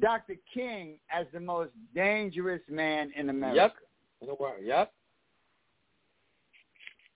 [0.00, 0.36] Dr.
[0.52, 3.56] King as the most dangerous man in America.
[3.56, 3.74] Yep.
[4.22, 4.56] In the world.
[4.62, 4.92] Yep.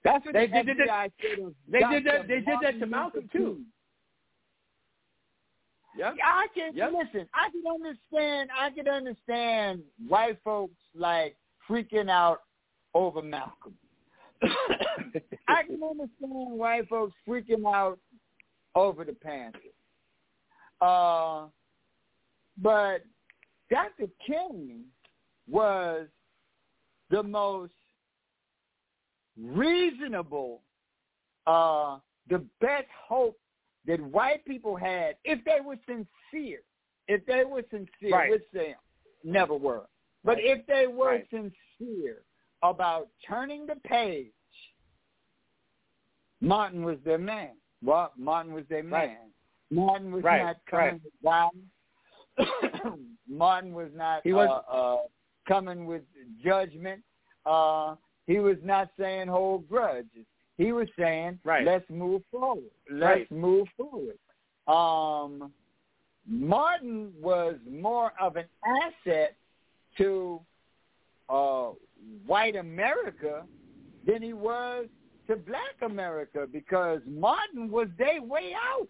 [0.02, 2.86] That's what They the did that- FBI of they did that- they did that to
[2.86, 3.64] Malcolm, too.
[5.96, 6.16] Yep.
[6.24, 6.92] I can Yep.
[6.92, 7.28] listen.
[7.34, 8.50] I can understand.
[8.58, 11.36] I can understand white folks like
[11.68, 12.42] freaking out
[12.94, 13.76] over Malcolm.
[15.48, 17.98] I can understand white folks freaking out
[18.74, 19.62] over the Panthers.
[20.80, 21.46] Uh,
[22.58, 23.04] but
[23.70, 24.08] Dr.
[24.26, 24.84] King
[25.48, 26.08] was
[27.10, 27.72] the most
[29.40, 30.62] reasonable,
[31.46, 33.38] uh, the best hope
[33.86, 36.60] that white people had if they were sincere.
[37.06, 38.30] If they were sincere, Right.
[38.30, 38.74] which they
[39.22, 39.86] never were.
[40.24, 40.46] But Right.
[40.58, 41.28] if they were Right.
[41.30, 42.22] sincere
[42.62, 44.32] about turning the page,
[46.40, 47.56] Martin was their man.
[47.82, 49.32] Well, Martin was their man.
[49.70, 51.70] Martin was not coming with violence.
[53.28, 55.08] Martin was not He was- uh, uh,
[55.46, 56.02] coming with
[56.42, 57.02] judgment.
[57.44, 60.26] Uh, he was not saying hold grudges.
[60.56, 61.64] He was saying, Right.
[61.64, 62.70] let's move forward.
[62.88, 63.30] Let's Right.
[63.30, 64.18] move forward.
[64.66, 65.52] Um,
[66.26, 69.36] Martin was more of an asset
[69.98, 70.40] to
[71.28, 71.72] uh,
[72.26, 73.46] white America
[74.06, 74.86] than he was
[75.26, 78.86] to black America because Martin was their way out.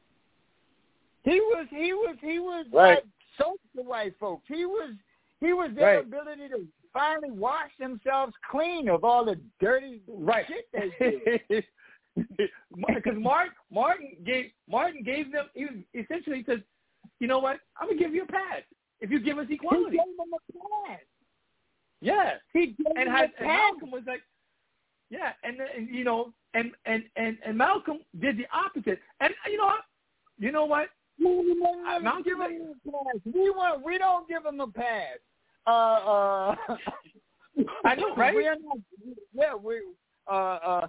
[1.22, 2.96] He was he was he was Right.
[2.96, 3.04] like
[3.38, 4.44] soap to white folks.
[4.48, 4.94] He was
[5.40, 6.04] he was their Right.
[6.04, 10.46] ability to finally wash themselves clean of all the dirty Right.
[10.46, 11.64] shit they did.
[12.16, 16.60] Because Mark Martin gave Martin gave them he was essentially says,
[17.18, 17.58] you know what?
[17.76, 18.62] I'm gonna give you a pass
[19.00, 21.00] if you give us equality." He gave them a pass.
[22.00, 22.34] Yeah.
[22.52, 23.46] He gave And, them a and pass.
[23.46, 24.22] Malcolm was like,
[25.10, 29.00] yeah, and, and you know, and and and and Malcolm did the opposite.
[29.20, 29.82] And you know what?
[30.38, 30.88] You know what?
[31.86, 33.20] I don't give them a pass.
[33.24, 33.84] We want.
[33.84, 35.18] We don't give them a pass.
[35.66, 36.56] Uh, uh,
[37.84, 38.34] I know, right?
[38.34, 38.78] We're not,
[39.32, 39.80] yeah, we.
[40.30, 40.86] Uh, uh,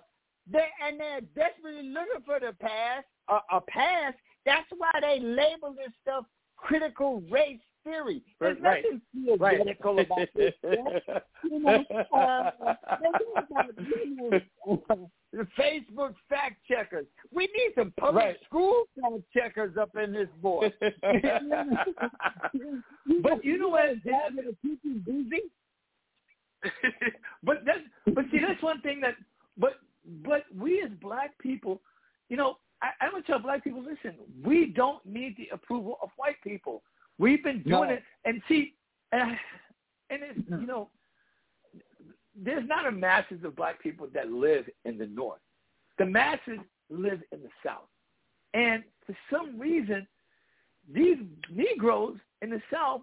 [0.52, 3.04] they and they're desperately looking for the pass.
[3.28, 4.14] Uh, a pass.
[4.46, 6.26] That's why they label this stuff
[6.58, 8.22] critical race theory.
[8.40, 10.06] There's Right, nothing theoretical right.
[10.06, 10.54] about this.
[11.44, 11.84] You know,
[12.14, 12.52] uh,
[15.32, 17.06] the Facebook fact checkers.
[17.32, 18.38] We need some public Right.
[18.46, 20.74] school fact checkers up in this board.
[20.82, 20.92] but
[23.46, 24.02] you know what?
[24.62, 25.44] People busy.
[27.44, 27.80] but that's
[28.16, 29.14] but see that's one thing that
[29.58, 29.74] but
[30.24, 31.82] but we as black people,
[32.30, 36.10] you know, I, I'm gonna tell black people, listen, we don't need the approval of
[36.18, 36.82] white people.
[37.18, 37.96] We've been doing No.
[37.96, 38.74] it, and see,
[39.12, 39.38] and,
[40.10, 40.90] and it's, you know,
[42.36, 45.40] there's not a masses of black people that live in the north.
[45.98, 46.60] The masses
[46.90, 47.88] live in the south,
[48.54, 50.06] and for some reason,
[50.94, 51.18] these
[51.50, 53.02] Negroes in the south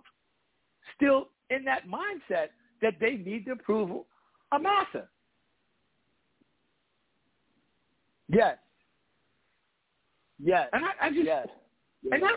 [0.95, 2.49] still in that mindset
[2.83, 4.07] that they need the approval
[4.53, 5.09] of massa.
[8.29, 8.59] Yes.
[10.43, 10.69] Yes.
[10.73, 11.49] And I, I just, Yes.
[12.11, 12.31] And I,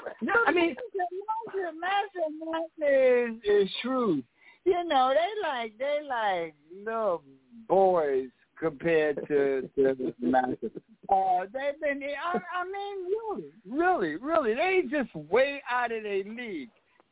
[0.47, 4.23] I mean, Master, Master, Master is, is shrewd.
[4.65, 6.55] You know, they like they like
[6.85, 7.23] little
[7.67, 10.71] boys compared to to Master.
[11.09, 12.01] Uh, they've been.
[12.03, 16.69] I, I mean, really, really, really, they just way out of their league.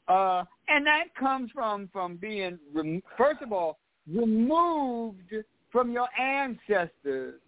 [0.08, 3.78] Uh, and that comes from from being rem- first of all
[4.12, 5.34] removed
[5.72, 7.39] from your ancestors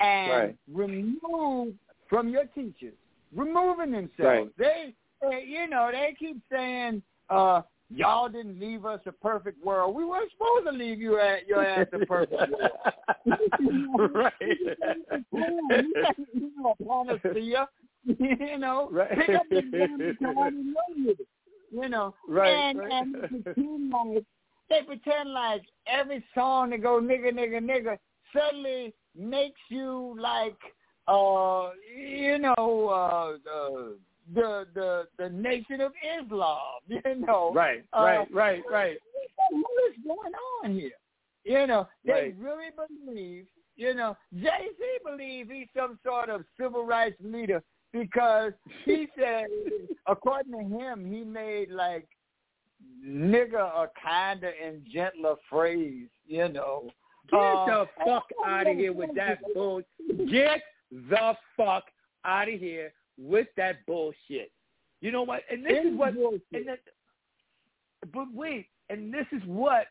[0.00, 0.56] and Right.
[0.72, 1.78] removed
[2.08, 2.94] from your teachers,
[3.36, 4.18] removing themselves.
[4.18, 4.48] Right.
[4.58, 9.94] They, they, you know, they keep saying, uh, "Y'all didn't leave us a perfect world.
[9.94, 12.70] We weren't supposed to leave you at your ass a perfect world."
[14.14, 14.32] right.
[15.32, 16.74] you know,
[17.22, 17.68] panacea.
[18.04, 19.10] You know, Right.
[19.18, 21.26] pick up the damn guitar and run with it.
[21.72, 22.92] You know, Right, and right.
[22.92, 24.24] and they pretend like
[24.70, 27.98] they pretend like every song that go nigga nigga nigga
[28.32, 30.56] suddenly makes you like
[31.08, 33.82] uh you know uh, uh
[34.34, 36.58] the the the nation of Islam.
[36.88, 38.98] You know, right, Uh, right, right, right.
[39.50, 40.32] what is going
[40.64, 40.90] on here?
[41.44, 42.34] You know, they Right.
[42.38, 43.46] really believe,
[43.76, 48.52] you know, Jay-Z believes he's some sort of civil rights leader because
[48.84, 49.46] he said,
[50.06, 52.08] according to him, he made like
[53.04, 56.90] nigger a kinder and gentler phrase, you know.
[57.30, 59.82] Get Uh, the fuck out of here with that bull.
[60.30, 61.84] Get the fuck
[62.24, 64.50] out of here with that bullshit.
[65.00, 65.42] You know what?
[65.50, 66.14] And this It is what.
[66.14, 66.42] bullshit.
[66.52, 66.78] And that,
[68.12, 69.86] but wait, and this is what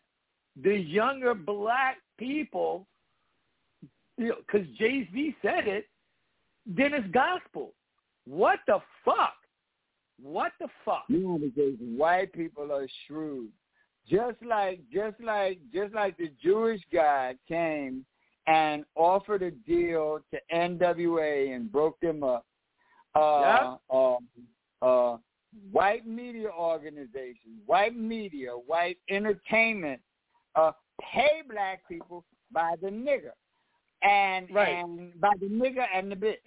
[0.61, 2.87] the younger black people,
[4.17, 5.85] you know, because Jay Z said it.
[6.65, 7.73] Then it's gospel.
[8.25, 9.35] What the fuck?
[10.21, 11.03] What the fuck?
[11.09, 13.49] Yeah, because white people are shrewd.
[14.09, 18.05] Just like just like just like the Jewish guy came
[18.47, 22.45] and offered a deal to NWA and broke them up.
[23.15, 24.17] Uh, uh,
[24.81, 25.17] uh,
[25.71, 30.01] white media organizations, white media, white entertainment,
[30.55, 30.71] uh,
[31.01, 33.31] pay black people by the nigger,
[34.03, 34.69] and Right.
[34.69, 36.37] and by the nigger and the bitch.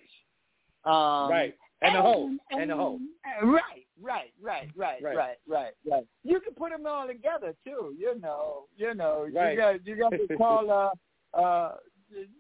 [0.85, 1.55] Um, right.
[1.81, 2.31] And the hoe.
[2.51, 2.99] And the hoe.
[3.43, 5.17] Right, right, right, right, Right.
[5.17, 6.05] right, right, right.
[6.25, 7.95] You can put them all together too.
[7.97, 9.53] You know, you know, Right.
[9.53, 10.91] you got you got to call uh
[11.35, 11.73] uh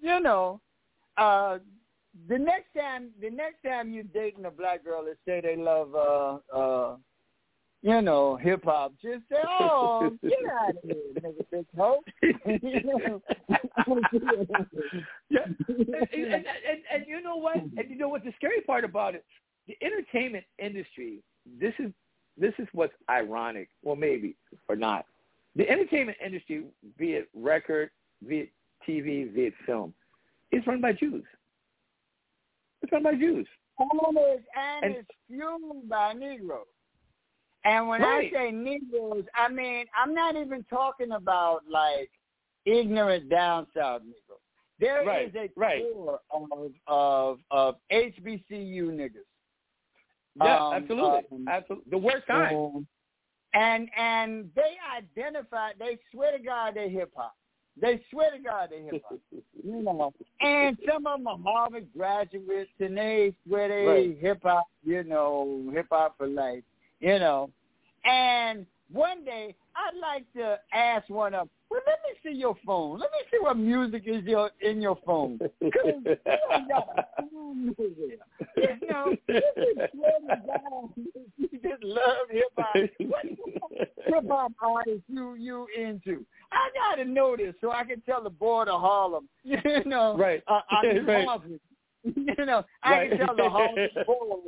[0.01, 0.61] you know
[1.16, 1.59] uh
[2.28, 5.95] the next time the next time you're dating a black girl that say they love
[5.95, 6.97] uh uh
[7.82, 12.03] you know hip hop, just say oh get out of here, nigga, bitch hoe.
[15.30, 15.41] Yeah.
[15.45, 17.57] And, and, and, and you know what?
[17.57, 19.24] And you know what the scary part about it?
[19.66, 21.22] The entertainment industry.
[21.61, 21.93] This is
[22.36, 24.36] this is what's ironic, or maybe
[24.68, 25.05] or not.
[25.57, 26.64] The entertainment industry,
[26.97, 27.91] be it record,
[28.26, 28.53] be it
[28.89, 29.93] TV, it film,
[30.53, 31.24] is run by Jews.
[32.82, 33.47] It's run by Jews.
[33.78, 36.66] And it's, and And- it's fueled by Negroes.
[37.64, 38.32] And when Right.
[38.32, 42.11] I say Negroes, I mean I'm not even talking about like
[42.64, 44.41] ignorant down south Negroes.
[44.78, 45.84] There is Right, a right.
[45.93, 49.26] core of of of HBCU niggas.
[50.36, 51.91] Yeah, Um, absolutely, um, absolutely.
[51.91, 52.57] The worst kind.
[52.57, 52.86] Um,
[53.55, 55.72] and and they identify.
[55.78, 57.34] They swear to God they hip hop.
[57.81, 59.18] They swear to God they hip hop.
[59.64, 64.18] you know, and some of them are Harvard graduates, and they swear they Right.
[64.18, 64.66] hip hop.
[64.85, 66.64] You know, hip hop for life.
[67.01, 67.51] You know,
[68.05, 71.49] and one day I'd like to ask one of.
[71.70, 72.99] Well, let me see your phone.
[72.99, 75.39] Let me see what music is your in your phone.
[75.61, 78.16] you ain't got a phone nowhere.
[78.57, 80.89] You know, you just swear to
[81.37, 82.76] you just love hip hop.
[82.99, 83.24] What
[84.07, 86.24] hip hop artist you you into?
[86.51, 89.29] I gotta know this so I can tell the board of Harlem.
[89.45, 90.43] You know, Right.
[90.49, 91.26] Uh, I Right.
[91.26, 91.61] Harvard.
[92.05, 93.26] You know, I can Right.
[93.26, 94.41] tell the Harlem board.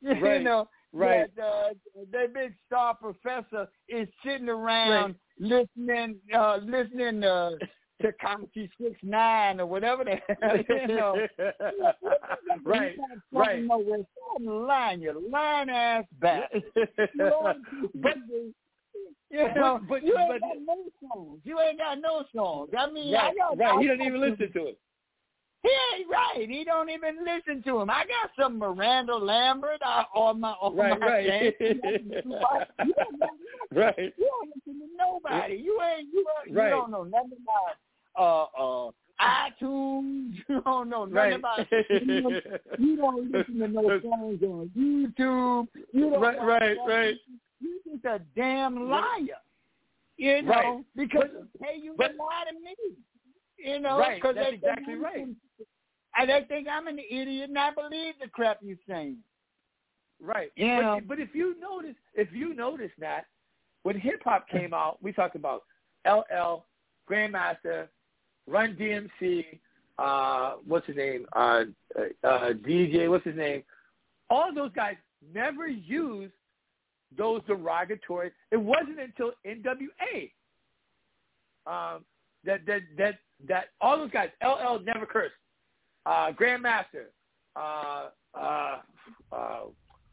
[0.00, 0.42] You Right.
[0.42, 1.28] know, Right.
[1.36, 1.68] that uh,
[2.10, 7.50] their big star professor is sitting around listening, uh, listening uh,
[8.00, 11.26] to Kachi Six Nine or whatever the hell, you know.
[12.64, 12.96] right,
[13.32, 13.62] right.
[13.64, 13.98] Nowhere.
[13.98, 16.50] Stop lying, you lying ass back.
[17.18, 18.16] but
[19.30, 20.76] You know, but- you ain't but- got no
[21.12, 21.40] songs.
[21.44, 22.70] You ain't got no songs.
[22.76, 23.76] I mean, I right, got, right.
[23.76, 24.78] I He doesn't even listen to it.
[25.62, 26.48] He ain't right.
[26.48, 27.90] He don't even listen to him.
[27.90, 29.82] I got some Miranda Lambert
[30.14, 31.58] on my on Right, my right.
[31.58, 31.74] thing.
[31.74, 31.82] You
[32.22, 32.34] don't
[33.72, 33.96] Right.
[34.16, 35.54] you don't listen to nobody.
[35.56, 36.70] You ain't you, you Right.
[36.70, 38.90] don't know nothing about uh uh
[39.20, 40.34] iTunes.
[40.48, 41.32] You don't know nothing Right.
[41.34, 42.44] about you don't,
[42.78, 45.66] you don't listen to no songs on YouTube.
[45.92, 46.86] You don't Right, right, nothing.
[46.88, 47.14] right.
[47.60, 49.40] You just a damn liar.
[50.16, 50.84] You know, Right.
[50.96, 52.74] because But- pay you but- lie to me.
[53.58, 55.26] You know, Right, because that's they exactly think right.
[56.16, 59.18] And they think I'm an idiot and I believe the crap you're saying.
[60.20, 60.50] Right.
[60.56, 60.98] Know.
[61.00, 63.26] But, but if you notice, if you notice that
[63.82, 65.62] when hip hop came out, we talked about
[66.06, 66.64] LL,
[67.08, 67.88] Grandmaster,
[68.46, 69.44] Run DMC,
[69.98, 71.64] uh, what's his name, uh,
[71.96, 73.62] uh, uh, DJ, what's his name?
[74.30, 74.96] All those guys
[75.34, 76.32] never used
[77.16, 78.32] those derogatory.
[78.50, 80.30] It wasn't until NWA
[81.66, 82.04] um,
[82.44, 83.14] that that that
[83.48, 84.30] that all those guys.
[84.42, 85.34] LL never cursed.
[86.06, 87.06] Uh, Grandmaster.
[87.56, 88.08] Uh,
[88.38, 88.78] uh,
[89.32, 89.60] uh,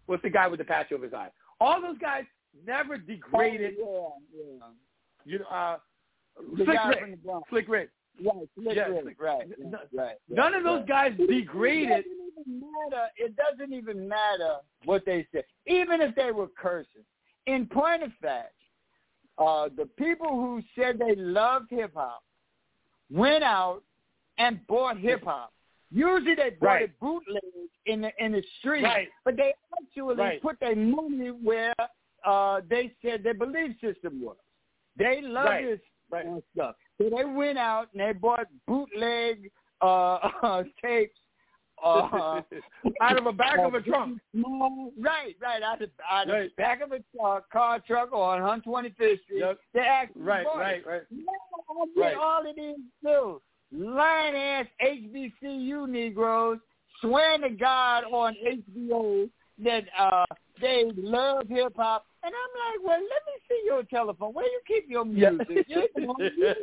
[0.07, 1.29] what's the guy with the patch over his eye?
[1.59, 2.23] All those guys
[2.65, 3.75] never degraded.
[3.81, 4.65] Oh, yeah, yeah.
[5.25, 5.77] You know, uh,
[6.65, 7.17] guy Rick.
[7.25, 7.41] from.
[7.49, 7.89] Slick Rick.
[8.23, 10.15] Right, Yeah, Rick, Slick- right, n- right, right.
[10.29, 12.05] None of those guys degraded.
[12.05, 13.07] It doesn't even matter.
[13.17, 14.55] It doesn't even matter
[14.85, 17.03] what they said, even if they were cursing.
[17.47, 18.53] In point of fact,
[19.37, 22.23] uh, the people who said they loved hip hop
[23.11, 23.81] went out
[24.37, 25.51] and bought hip hop.
[25.91, 26.83] Usually they bought Right.
[26.83, 27.41] it bootleg
[27.85, 29.09] in the in the street, Right.
[29.23, 30.41] but they actually Right.
[30.41, 31.73] put their money where
[32.23, 34.37] uh, they said their belief system was.
[34.97, 35.63] They love Right.
[35.65, 35.79] this
[36.09, 36.25] Right.
[36.53, 36.75] stuff.
[36.97, 41.19] So they went out and they bought bootleg uh, tapes.
[41.83, 42.41] Uh,
[43.01, 44.19] Out of the back of a trunk.
[44.97, 46.51] Right, right, out of, out of Right.
[46.55, 49.39] the back of a uh, car truck on 125th Street.
[49.39, 49.57] Yep.
[49.73, 51.01] They actually Right, right, right.
[51.11, 52.15] I get Right.
[52.15, 53.41] all it is too.
[53.71, 56.59] Lying ass HBCU Negroes
[57.01, 60.25] swearing to God on HBO that uh
[60.61, 62.05] they love hip hop.
[62.25, 64.33] And I'm like, well, let me see your telephone.
[64.33, 65.67] Where you keep your music?
[65.67, 65.87] You-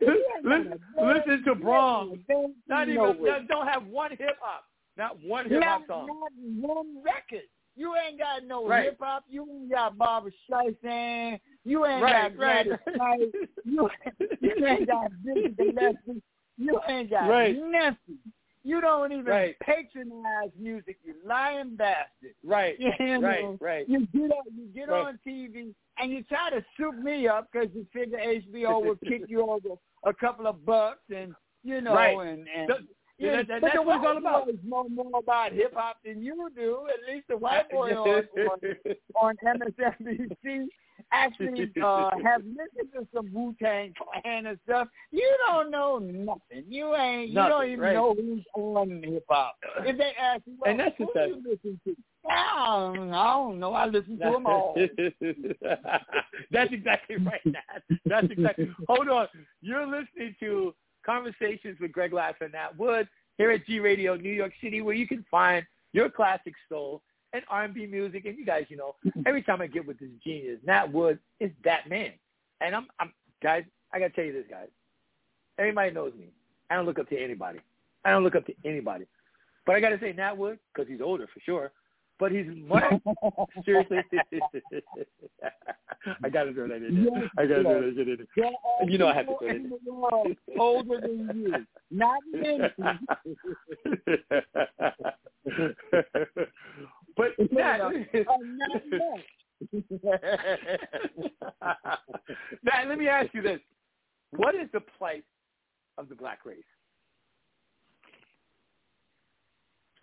[0.00, 2.18] listen, listen to Brahms.
[2.28, 4.64] Don't even don't have one hip hop.
[4.96, 6.06] Not one hip hop song.
[6.06, 7.44] not one record.
[7.76, 8.84] You ain't got no Right.
[8.86, 9.24] hip hop.
[9.28, 11.40] You ain't got Barbra Streisand.
[11.64, 12.66] You ain't Right, got right.
[12.96, 13.32] Gladys.
[13.64, 13.88] You,
[14.40, 16.22] you ain't got Dizzy Gillespie.
[16.56, 17.56] You ain't got Right.
[17.56, 18.18] nothing.
[18.68, 19.56] You don't even Right.
[19.60, 20.98] patronize music.
[21.02, 22.34] You lying bastard.
[22.44, 23.88] Right, You know, right, right.
[23.88, 25.06] You get on, you get Right.
[25.06, 29.22] on TV and you try to soup me up because you figure HBO will kick
[29.28, 29.70] you over
[30.04, 32.18] a couple of bucks and you know Right.
[32.18, 32.68] and and.
[32.68, 32.80] That-
[33.20, 34.46] Yeah, that- that- but that's what it's all about.
[34.46, 36.86] boys know more about hip hop than you do.
[36.88, 38.76] At least the white boy on, on,
[39.16, 40.68] on MSNBC
[41.12, 44.88] actually uh, have listened to some Wu Tang Clan and stuff.
[45.10, 46.64] You don't know nothing.
[46.68, 47.28] You ain't.
[47.28, 47.94] You Nothing, don't even right.
[47.94, 49.56] know who's on hip hop.
[49.80, 51.96] If they ask you, well, And that's who the you listen to?
[52.30, 53.72] I don't, I don't know.
[53.72, 54.74] I listen to them all.
[56.50, 57.40] That's exactly right.
[57.46, 57.82] Nat.
[58.04, 58.70] That's exactly.
[58.86, 59.28] Hold on.
[59.62, 60.74] You're listening to
[61.06, 63.08] Conversations with Greg Lassiter and Nat Wood
[63.38, 67.02] here at G Radio New York City, where you can find your classic soul
[67.32, 68.24] and R&B music.
[68.26, 68.94] And you guys, you know,
[69.26, 72.12] every time I get with this genius, Nat Wood is that man.
[72.60, 74.68] And I'm, I'm guys, I gotta tell you this, guys.
[75.58, 76.28] Everybody knows me.
[76.70, 77.60] I don't look up to anybody.
[78.04, 79.06] I don't look up to anybody.
[79.66, 81.72] But I gotta say Nat Wood because he's older for sure.
[82.18, 82.82] But he's much
[83.64, 83.98] seriously.
[86.24, 87.20] I gotta throw that in there.
[87.22, 87.94] Yes, I gotta throw yes.
[87.96, 88.26] that shit in there.
[88.36, 89.84] There are You know I have to in it.
[89.84, 91.66] the world older than you.
[91.90, 92.68] Not many.
[97.18, 98.00] But not much.
[102.62, 103.60] Nat, let me ask you this:
[104.30, 105.24] What is the plight
[105.98, 106.62] of the black race?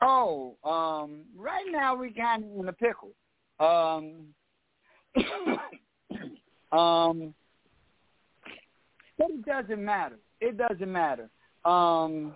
[0.01, 3.11] Oh, um, right now we kind of in a pickle.
[3.59, 4.27] Um,
[6.71, 7.33] Um,
[9.17, 10.17] but it doesn't matter.
[10.41, 11.29] It doesn't matter.
[11.63, 12.35] Um,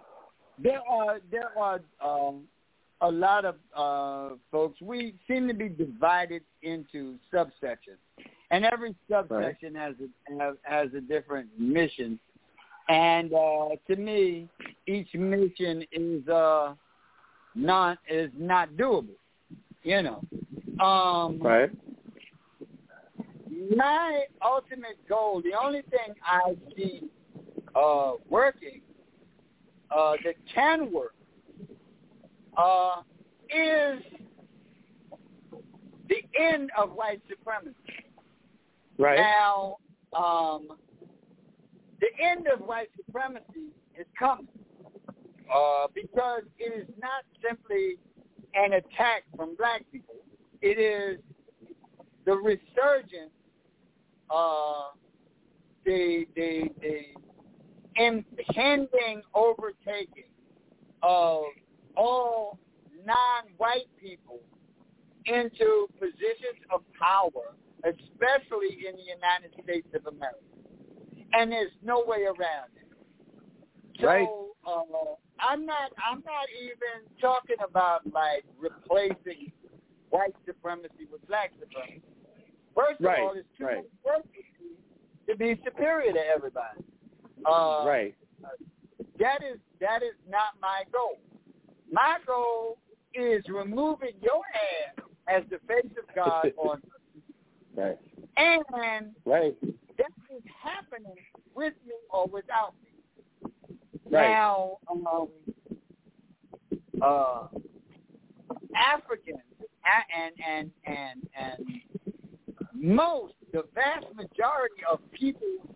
[0.58, 2.44] there are there are um,
[3.02, 4.82] a lot of uh, folks.
[4.82, 8.00] We seem to be divided into subsections,
[8.52, 9.84] and every subsection right.
[9.88, 12.20] has a has, has a different mission.
[12.90, 14.48] And uh, to me,
[14.88, 16.74] each mission is uh,
[17.56, 19.08] not is not doable.
[19.84, 20.24] You know.
[20.84, 21.70] Um, right.
[23.76, 27.02] My ultimate goal, the only thing I see
[27.76, 28.82] uh, working
[29.96, 31.14] uh, that can work
[32.60, 33.02] uh,
[33.50, 34.04] is
[36.10, 37.76] the end of white supremacy.
[38.98, 39.18] Right.
[39.18, 39.78] Now,
[40.14, 40.68] um,
[42.02, 44.48] the end of white supremacy is coming
[45.54, 47.96] uh, because it is not simply
[48.56, 50.16] an attack from black people.
[50.62, 51.20] It is
[52.26, 53.32] the resurgence,
[54.30, 54.90] uh,
[55.86, 57.02] the, the, the
[57.96, 60.24] impending overtaking
[61.02, 61.44] of
[61.96, 62.60] all
[63.06, 64.40] non-white people
[65.26, 70.40] into positions of power, especially in the United States of America.
[71.34, 72.88] And there's no way around it.
[74.00, 74.28] So, right.
[74.66, 75.92] uh, I'm not.
[76.00, 79.52] I'm not even talking about like replacing
[80.10, 82.02] white supremacy with black supremacy.
[82.76, 83.20] First of right.
[83.20, 83.84] all, it's too right.
[85.30, 86.84] to be superior to everybody.
[87.46, 88.16] Uh, right.
[89.20, 91.20] That is that is not my goal.
[91.92, 92.78] My goal
[93.14, 96.82] is removing your hand as the face of God on
[97.76, 97.98] Right.
[98.36, 99.56] And right.
[99.98, 101.16] that is happening
[101.56, 103.52] with me or without me.
[104.10, 104.30] Right.
[104.30, 105.28] Now, um,
[107.02, 107.48] uh,
[108.76, 109.40] Africans
[110.14, 111.82] and and and and
[112.74, 115.76] most, the vast majority of people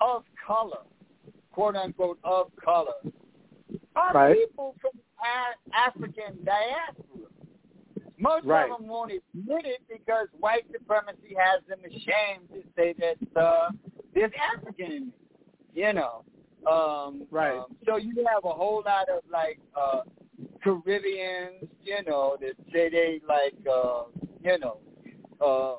[0.00, 0.84] of color,
[1.52, 2.94] quote unquote, of color,
[3.96, 4.36] are right.
[4.36, 4.92] people from
[5.72, 7.28] African diaspora.
[8.18, 8.70] Most right.
[8.70, 13.70] of them won't admit it because white supremacy has them ashamed to say that uh,
[14.14, 15.14] there's African in it.
[15.74, 16.24] You know.
[16.70, 17.56] Um, right.
[17.58, 20.02] Um, so you have a whole lot of like uh,
[20.62, 24.02] Caribbeans, you know, that say they like, uh,
[24.42, 24.78] you know,
[25.40, 25.76] uh,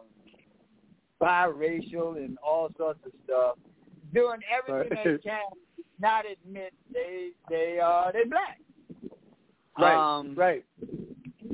[1.21, 3.57] biracial and all sorts of stuff,
[4.13, 5.21] doing everything right.
[5.21, 5.41] they can
[5.99, 8.59] not admit they they are they black.
[9.81, 10.17] Right.
[10.19, 10.65] Um, right.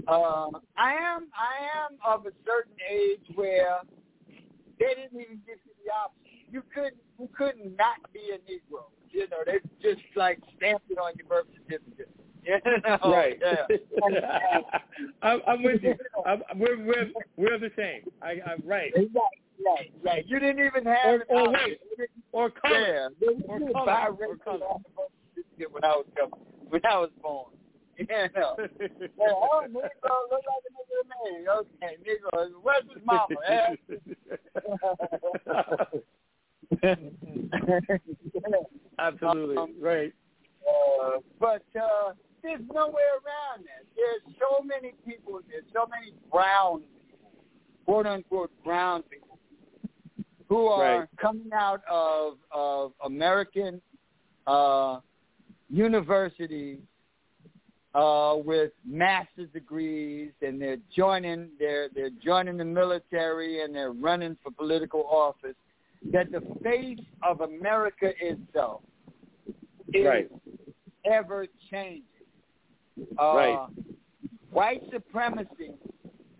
[0.08, 3.80] Uh, I am I am of a certain age where
[4.80, 6.24] they didn't even give you the option.
[6.52, 8.86] You couldn't you couldn't not be a Negro.
[9.10, 12.10] You know, they just like stamped it on your birth certificate.
[12.48, 13.12] You know?
[13.12, 13.38] Right.
[13.41, 13.66] Yeah.
[15.22, 15.95] I'm, I'm with you.
[16.26, 18.04] I'm, we're we're we're the same.
[18.22, 18.94] I, I'm right.
[18.95, 19.10] Right,
[19.66, 20.26] right, right.
[20.26, 21.80] You didn't even have Or, or wait,
[22.32, 23.10] or color.
[23.20, 24.16] Yeah, Or color.
[24.30, 24.64] Or color.
[24.64, 24.82] on
[25.36, 26.40] the when I was coming,
[26.70, 27.52] when I was born.
[27.98, 28.06] You
[28.36, 28.56] know.
[29.18, 31.40] Well, oh, Negro look like a nigga man.
[31.60, 32.38] Okay, Negro.
[32.61, 33.36] Where's his mama?
[33.49, 33.76] Eh?
[38.99, 39.57] Absolutely.
[39.57, 40.14] Um, right.
[40.68, 42.14] Uh, but uh,
[42.44, 43.86] there's no way around that.
[43.95, 45.40] There's so many people.
[45.49, 47.32] There's so many brown people,
[47.86, 49.40] quote unquote brown people,
[50.49, 51.10] who are Right.
[51.19, 53.82] coming out of of American
[54.45, 54.99] uh,
[55.69, 56.80] universities
[57.98, 64.38] uh, with master's degrees, and they're joining they're they're joining the military, and they're running
[64.44, 65.56] for political office.
[66.14, 68.82] That the face of America itself
[69.94, 70.30] is Right.
[71.06, 72.03] ever changing.
[73.19, 73.68] Uh, Right.
[74.52, 75.74] White supremacy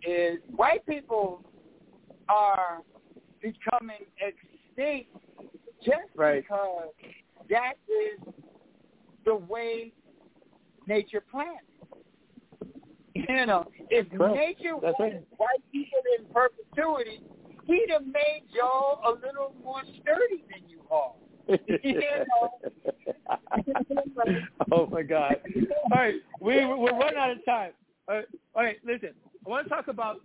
[0.02, 1.44] is white people
[2.28, 2.82] are
[3.42, 5.10] becoming extinct
[5.84, 6.42] just Right.
[6.42, 6.90] because
[7.50, 8.20] that is
[9.24, 9.92] the way
[10.88, 11.58] nature planned.
[13.28, 14.36] You know, if Correct.
[14.36, 15.24] nature That's wanted right.
[15.38, 17.20] white people in perpetuity,
[17.66, 21.14] he'd have made y'all a little more sturdy than you are.
[21.82, 22.52] You know?
[24.72, 25.36] oh my God!
[25.90, 27.72] All right, we we're running out of time.
[28.08, 28.24] All right,
[28.54, 29.10] all right, listen.
[29.44, 30.20] I want to talk about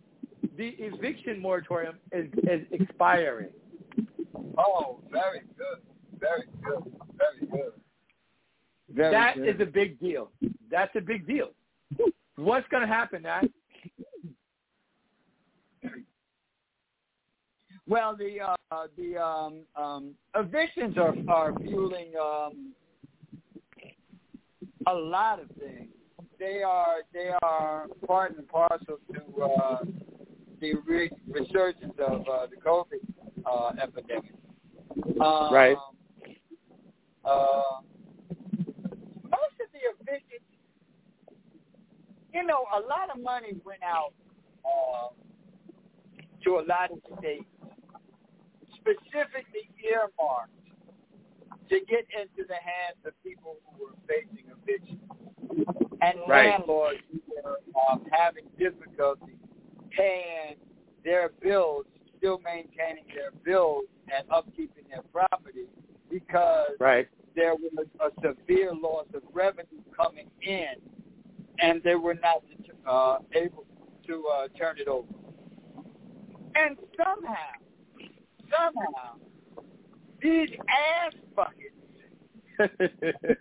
[0.57, 3.49] the eviction moratorium is is expiring.
[4.57, 5.81] Oh, very good.
[6.19, 6.93] Very good.
[7.17, 7.73] Very good.
[8.93, 9.55] Very That good.
[9.55, 10.31] is a big deal.
[10.69, 11.49] That's a big deal.
[12.35, 13.43] What's going to happen, Nat?
[17.87, 18.39] Well, the
[18.71, 22.73] uh, the um, um, evictions are are fueling um,
[24.87, 25.89] a lot of things.
[26.39, 29.79] They are they are part and parcel to uh,
[30.61, 33.01] the re- resurgence of uh, the COVID
[33.45, 34.31] uh, epidemic.
[35.21, 35.77] Um, Right.
[37.25, 37.61] Uh,
[39.23, 40.41] most of the evicted,
[42.33, 44.13] you know, a lot of money went out
[44.65, 45.09] uh,
[46.43, 47.45] to a lot of states,
[48.75, 50.51] specifically earmarked
[51.69, 54.99] to get into the hands of people who were facing eviction.
[56.01, 56.49] And Right.
[56.49, 59.37] landlords who were um, having difficulty
[59.91, 60.57] paying
[61.03, 61.85] their bills,
[62.17, 63.83] still maintaining their bills
[64.13, 65.67] and upkeeping their property
[66.09, 67.07] because Right.
[67.35, 70.75] there was a severe loss of revenue coming in,
[71.63, 72.43] and they were not
[72.85, 73.65] uh, able
[74.05, 75.07] to uh, turn it over.
[76.55, 77.53] And somehow,
[78.51, 79.15] somehow,
[80.21, 81.73] these ass buckets,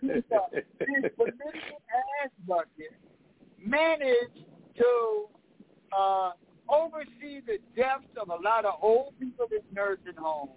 [0.01, 1.81] these, uh, these political
[2.23, 2.95] ass buckets,
[3.63, 4.45] managed
[4.77, 5.25] to
[5.97, 6.31] uh,
[6.69, 10.51] oversee the deaths of a lot of old people in nursing homes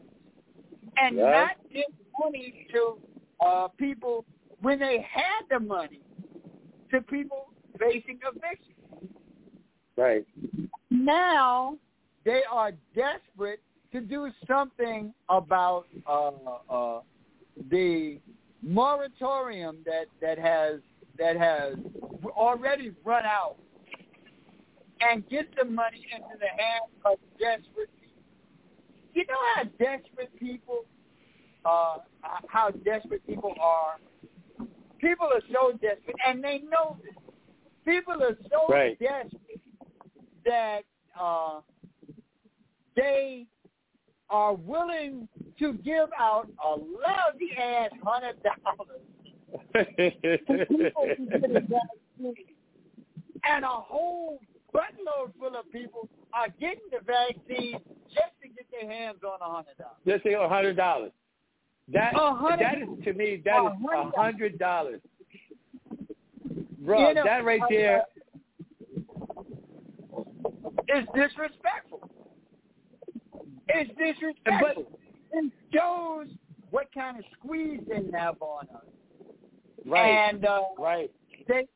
[0.97, 1.31] and Yeah.
[1.31, 1.85] not give
[2.23, 2.99] money to
[3.45, 4.25] uh, people
[4.61, 6.01] when they had the money
[6.91, 7.46] to people
[7.79, 8.75] facing eviction.
[9.97, 10.27] right.
[10.91, 11.77] Now
[12.25, 13.61] they are desperate
[13.93, 16.31] to do something about uh,
[16.69, 17.01] uh,
[17.71, 18.19] the
[18.63, 20.81] moratorium that, that has
[21.19, 21.77] that has
[22.37, 23.57] already run out
[25.01, 28.23] and get the money into the hands of desperate people.
[29.15, 30.85] You know how desperate people,
[31.65, 31.99] uh,
[32.49, 33.99] how desperate people are.
[34.99, 37.15] People are so desperate, and they know this.
[37.87, 38.99] People are so Right.
[38.99, 39.61] desperate
[40.45, 40.83] that
[41.19, 41.61] uh,
[42.97, 43.47] they
[44.29, 49.01] are willing to give out a lousy ass hundred dollars
[49.75, 52.35] to people who get a vaccine,
[53.45, 54.41] and a whole
[54.75, 59.45] buttload full of people are getting the vaccine just to get their hands on a
[59.55, 59.97] hundred dollars.
[60.07, 61.13] Just a hundred dollars.
[61.93, 62.13] That
[62.59, 65.01] that is to me that is a hundred dollars.
[66.87, 68.05] Bro, You know, that right there
[70.89, 72.09] is disrespectful.
[73.69, 74.87] It's disrespectful.
[75.33, 76.29] it shows
[76.71, 78.85] what kind of squeeze they have on us.
[79.85, 80.07] right.
[80.07, 81.11] And uh, right.
[81.49, 81.67] they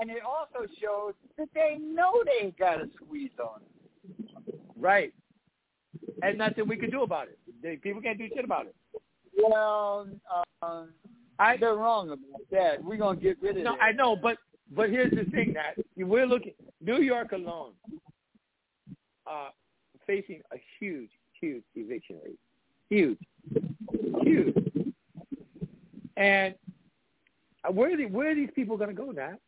[0.00, 4.54] and, it also shows that they know they ain't got a squeeze on us.
[4.76, 5.14] Right.
[6.22, 7.38] And nothing we can do about it.
[7.62, 8.74] They, people can't do shit about it.
[9.42, 10.08] Well,
[10.62, 10.82] uh,
[11.38, 12.84] I they're wrong about that.
[12.84, 13.64] We're gonna get rid of it.
[13.64, 13.76] no.
[13.78, 14.36] I know, but
[14.70, 17.72] but here's the thing that we're looking New York alone,
[19.26, 19.50] uh,
[20.06, 22.38] facing a huge, huge eviction rate.
[22.88, 23.18] Huge.
[24.22, 24.54] Huge.
[26.16, 26.54] And
[27.64, 29.38] uh, where are the, where are these people gonna go now?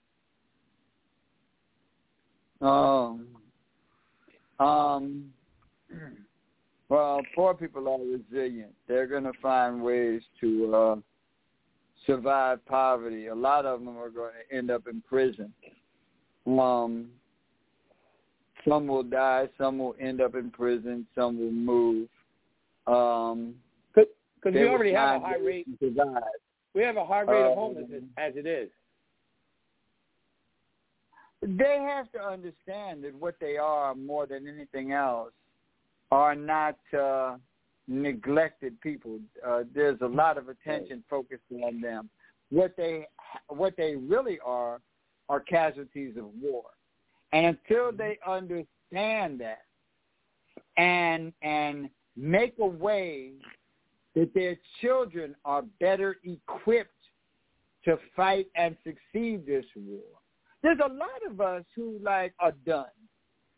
[2.60, 3.26] Um,
[4.59, 5.32] um,
[6.90, 8.72] well, poor people are resilient.
[8.86, 10.97] They're going to find ways to uh,
[12.06, 13.27] survive poverty.
[13.28, 15.52] A lot of them are going to end up in prison.
[16.47, 17.10] Um,
[18.68, 19.48] some will die.
[19.59, 21.06] Some will end up in prison.
[21.14, 22.09] Some will move.
[22.86, 23.55] Um,
[23.94, 25.66] Because we already have a high rate.
[25.78, 26.22] survive.
[26.74, 28.70] We have a high rate of Um, homelessness as it is.
[31.43, 35.32] They have to understand that what they are more than anything else
[36.10, 37.36] are not uh,
[37.90, 39.18] neglected people.
[39.46, 42.08] Uh, there's a lot of attention focused on them.
[42.50, 43.08] What they
[43.48, 44.80] what they really are
[45.28, 46.64] are casualties of war.
[47.32, 49.64] And until they understand that
[50.76, 53.32] and and make a way
[54.14, 56.90] that their children are better equipped
[57.84, 60.02] to fight and succeed this war.
[60.62, 62.86] There's a lot of us who like are done.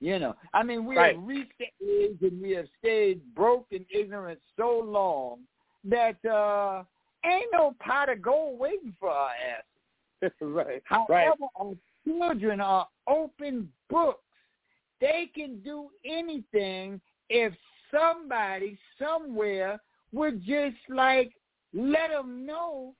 [0.02, 1.14] You know, I mean, we Right.
[1.14, 5.46] have reached the age and we have stayed broke and ignorant so long
[5.84, 6.82] that uh
[7.24, 10.32] ain't no pot of gold waiting for our ass.
[10.40, 10.82] right.
[10.86, 11.50] However, Right.
[11.54, 11.74] our
[12.04, 14.24] children are open books.
[15.00, 17.54] They can do anything if
[17.92, 19.80] somebody somewhere
[20.12, 21.32] would just like
[21.72, 22.96] let them know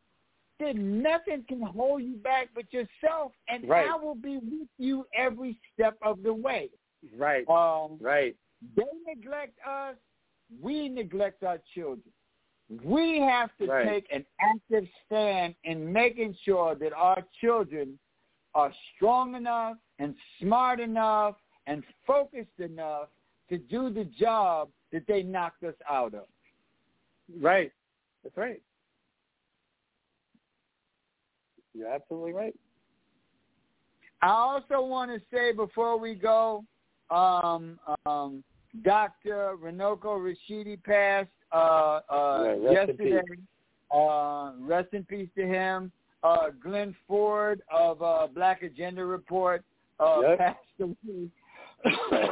[0.61, 3.91] that nothing can hold you back but yourself, and Right.
[3.91, 6.71] I will be with you every step of the way.
[7.17, 7.49] Right.
[7.49, 8.37] Um, Right.
[8.77, 9.97] they neglect us.
[10.61, 12.13] We neglect our children.
[12.85, 13.87] We have to Right.
[13.87, 17.99] take an active stand in making sure that our children
[18.55, 23.09] are strong enough and smart enough and focused enough
[23.49, 26.29] to do the job that they knocked us out of.
[27.41, 27.73] Right.
[28.23, 28.63] That's right.
[31.75, 32.55] You're absolutely right.
[34.21, 36.65] I also want to say before we go,
[37.11, 38.43] um, um,
[38.83, 39.57] Dr.
[39.63, 43.21] Runoko Rashidi passed uh, uh, Yeah, rest in yesterday.
[43.95, 45.93] Uh, rest in peace to him.
[46.23, 49.63] Uh, Glenn Ford of uh, Black Agenda Report
[50.01, 50.39] uh, Yep.
[50.39, 51.29] passed away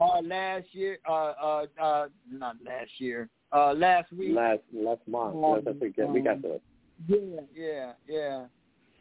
[0.00, 0.98] uh, last year.
[1.08, 3.28] Uh, uh, uh, not last year.
[3.52, 4.34] Uh, last week.
[4.34, 5.36] Last last month.
[5.36, 6.08] Um, Let's forget.
[6.08, 6.60] We got the
[7.06, 7.16] Yeah,
[7.54, 8.44] yeah, yeah.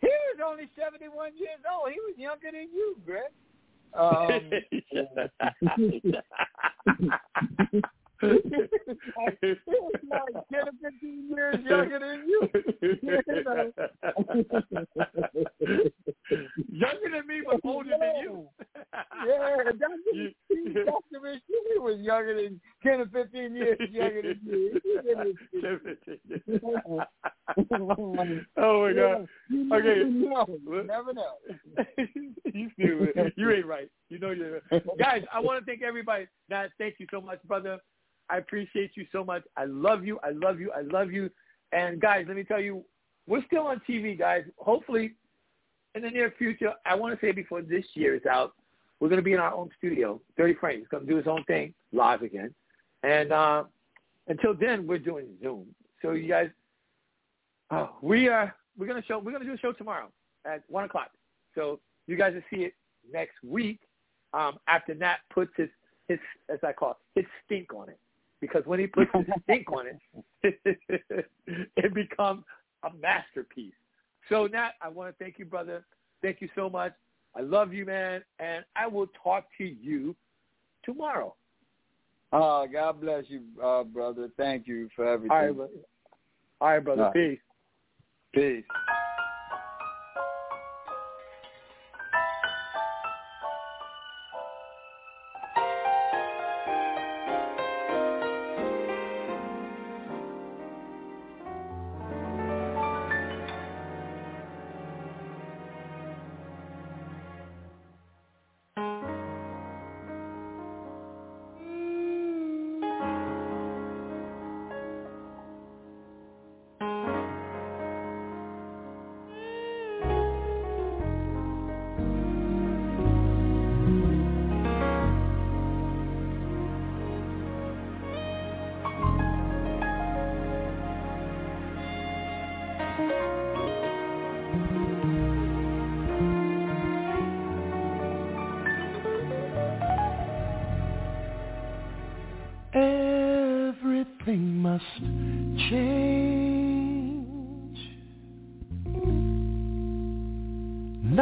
[0.01, 1.91] He was only 71 years old.
[1.91, 3.31] He was younger than you, Greg.
[3.93, 4.51] Um,
[8.21, 8.27] he
[9.67, 12.49] was like 10 or 15 years younger than you.
[16.71, 18.47] Younger than me, but older than you.
[19.27, 20.13] yeah, Dr.
[20.13, 20.33] You-
[20.85, 21.19] Dr.
[21.23, 24.81] Rashidi was younger than 10 or 15 years younger than you.
[27.77, 29.27] oh my god.
[29.49, 30.03] You Okay.
[30.03, 30.45] never know.
[30.49, 31.33] You never know.
[32.53, 33.33] you stupid.
[33.35, 33.89] You ain't right.
[34.09, 34.83] You know you're right.
[34.97, 35.23] guys.
[35.33, 36.27] I want to thank everybody.
[36.49, 37.79] Nat, thank you so much, brother.
[38.29, 39.43] I appreciate you so much.
[39.55, 40.19] I love you.
[40.23, 40.71] I love you.
[40.71, 41.29] I love you.
[41.71, 42.83] And guys, let me tell you,
[43.27, 44.43] we're still on TV, guys.
[44.57, 45.13] Hopefully,
[45.95, 48.53] in the near future, I want to say before this year is out,
[48.99, 50.21] we're going to be in our own studio.
[50.37, 52.53] Thirty Frames going to do his own thing live again.
[53.03, 53.63] And uh,
[54.27, 55.65] until then, we're doing Zoom.
[56.01, 56.49] So you guys,
[57.71, 60.09] uh, we are we're going to show we're going to do a show tomorrow
[60.45, 61.11] at one o'clock.
[61.55, 62.73] So you guys will see it
[63.11, 63.79] next week
[64.33, 65.69] um, after Nat puts his
[66.07, 66.19] his
[66.49, 67.99] as I call it his stink on it
[68.47, 69.85] because when he puts his stink on
[70.43, 71.27] it,
[71.77, 72.43] it becomes
[72.83, 73.73] a masterpiece.
[74.29, 75.85] So Nat, I want to thank you, brother.
[76.21, 76.93] Thank you so much.
[77.35, 80.15] I love you, man, and I will talk to you
[80.83, 81.35] tomorrow.
[82.31, 84.29] Oh, God bless you, uh, brother.
[84.37, 85.31] Thank you for everything.
[85.31, 85.73] All right, brother.
[86.61, 87.01] All right, brother.
[87.03, 87.13] All right.
[87.13, 87.39] Peace.
[88.33, 88.63] Peace.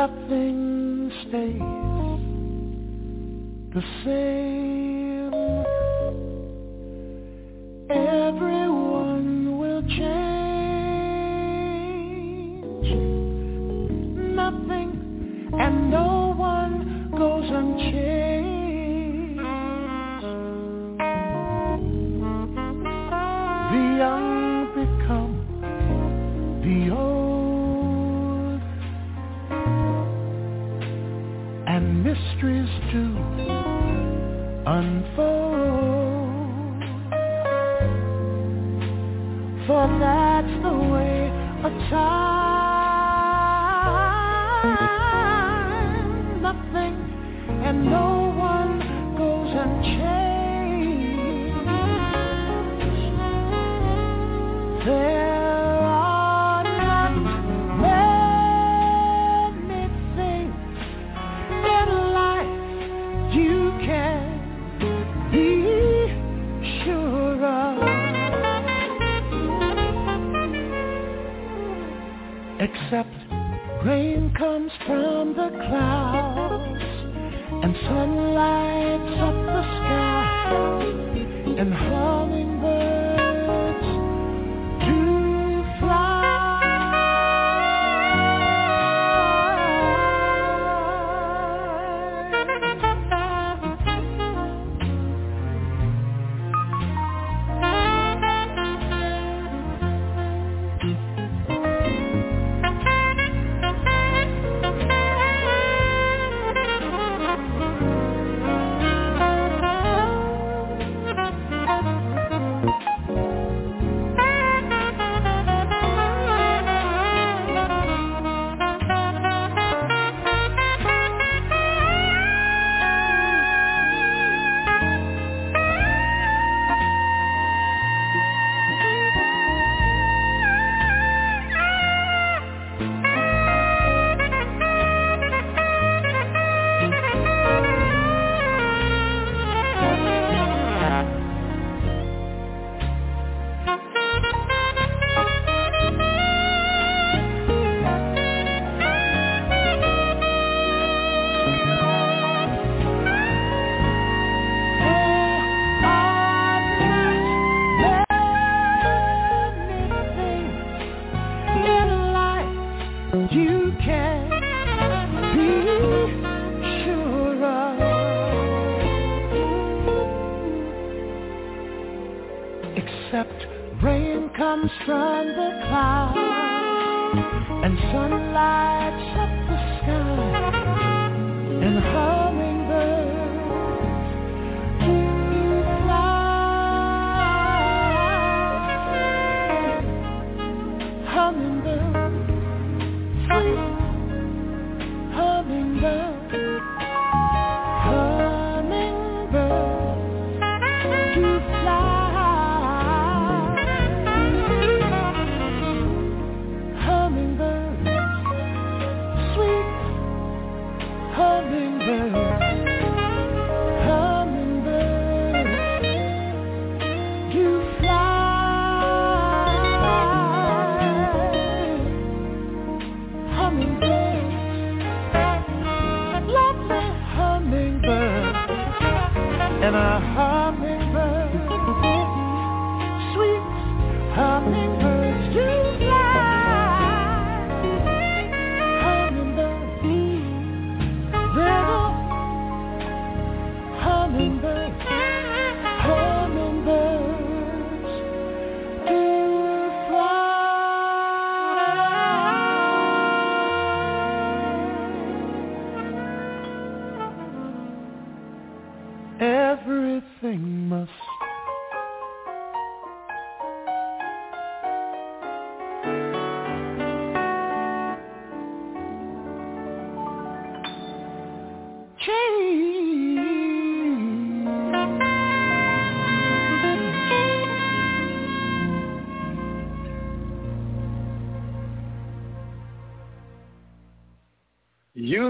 [0.03, 1.59] Nothing stays
[3.73, 4.92] the same.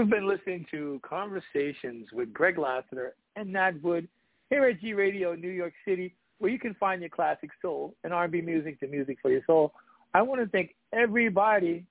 [0.04, 4.06] You've been listening to Conversations with Greg Lassiter and Nat Wood
[4.50, 8.12] here at G Radio New York City, where you can find your classic soul and
[8.12, 9.72] R&B music, the music for your soul.
[10.12, 11.86] I want to thank everybody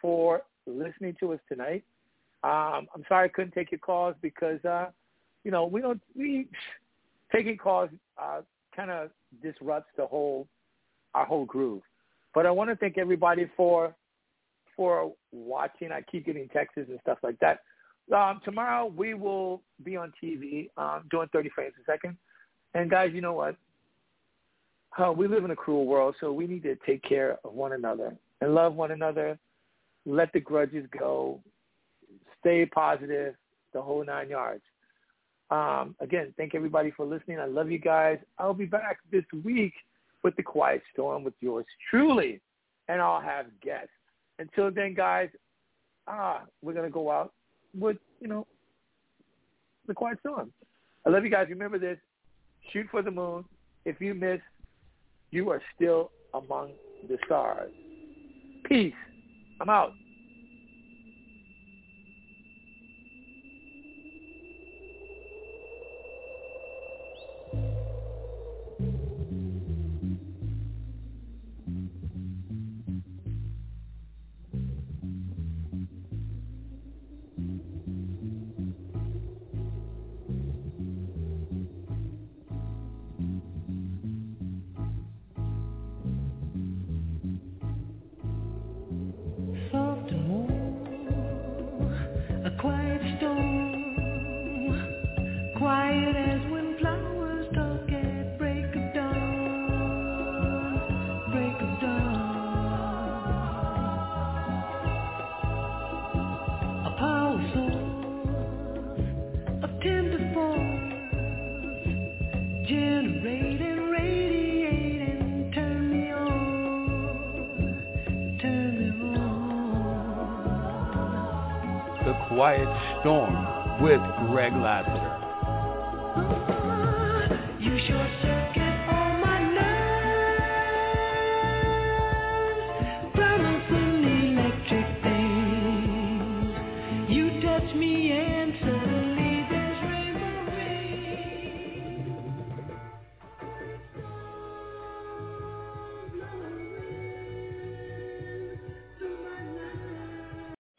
[0.00, 1.82] for listening to us tonight.
[2.44, 4.90] Um, I'm sorry I couldn't take your calls because, uh,
[5.42, 6.46] you know, we don't we
[7.34, 7.90] taking calls
[8.22, 8.42] uh,
[8.76, 9.10] kind of
[9.42, 10.46] disrupts the whole
[11.12, 11.82] our whole groove.
[12.34, 13.96] But I want to thank everybody for
[14.78, 15.90] for watching.
[15.90, 17.58] I keep getting texts and stuff like that.
[18.16, 22.16] Um, tomorrow we will be on TV um, doing 30 frames a second.
[22.74, 23.56] And guys, you know what?
[24.96, 27.72] Uh, we live in a cruel world, so we need to take care of one
[27.72, 29.36] another and love one another.
[30.06, 31.40] Let the grudges go.
[32.40, 33.34] Stay positive.
[33.74, 34.62] The whole nine yards.
[35.50, 37.40] Um, again, thank everybody for listening.
[37.40, 38.18] I love you guys.
[38.38, 39.74] I'll be back this week
[40.22, 42.40] with the Quiet Storm with yours truly,
[42.88, 43.90] and I'll have guests.
[44.38, 45.28] Until then, guys,
[46.06, 47.32] ah, we're gonna go out
[47.78, 48.46] with you know
[49.86, 50.52] the Quiet Storm.
[51.06, 51.46] I love you guys.
[51.50, 51.98] Remember this:
[52.72, 53.44] shoot for the moon.
[53.84, 54.40] If you miss,
[55.30, 56.70] you are still among
[57.08, 57.72] the stars.
[58.64, 58.94] Peace.
[59.60, 59.92] I'm out.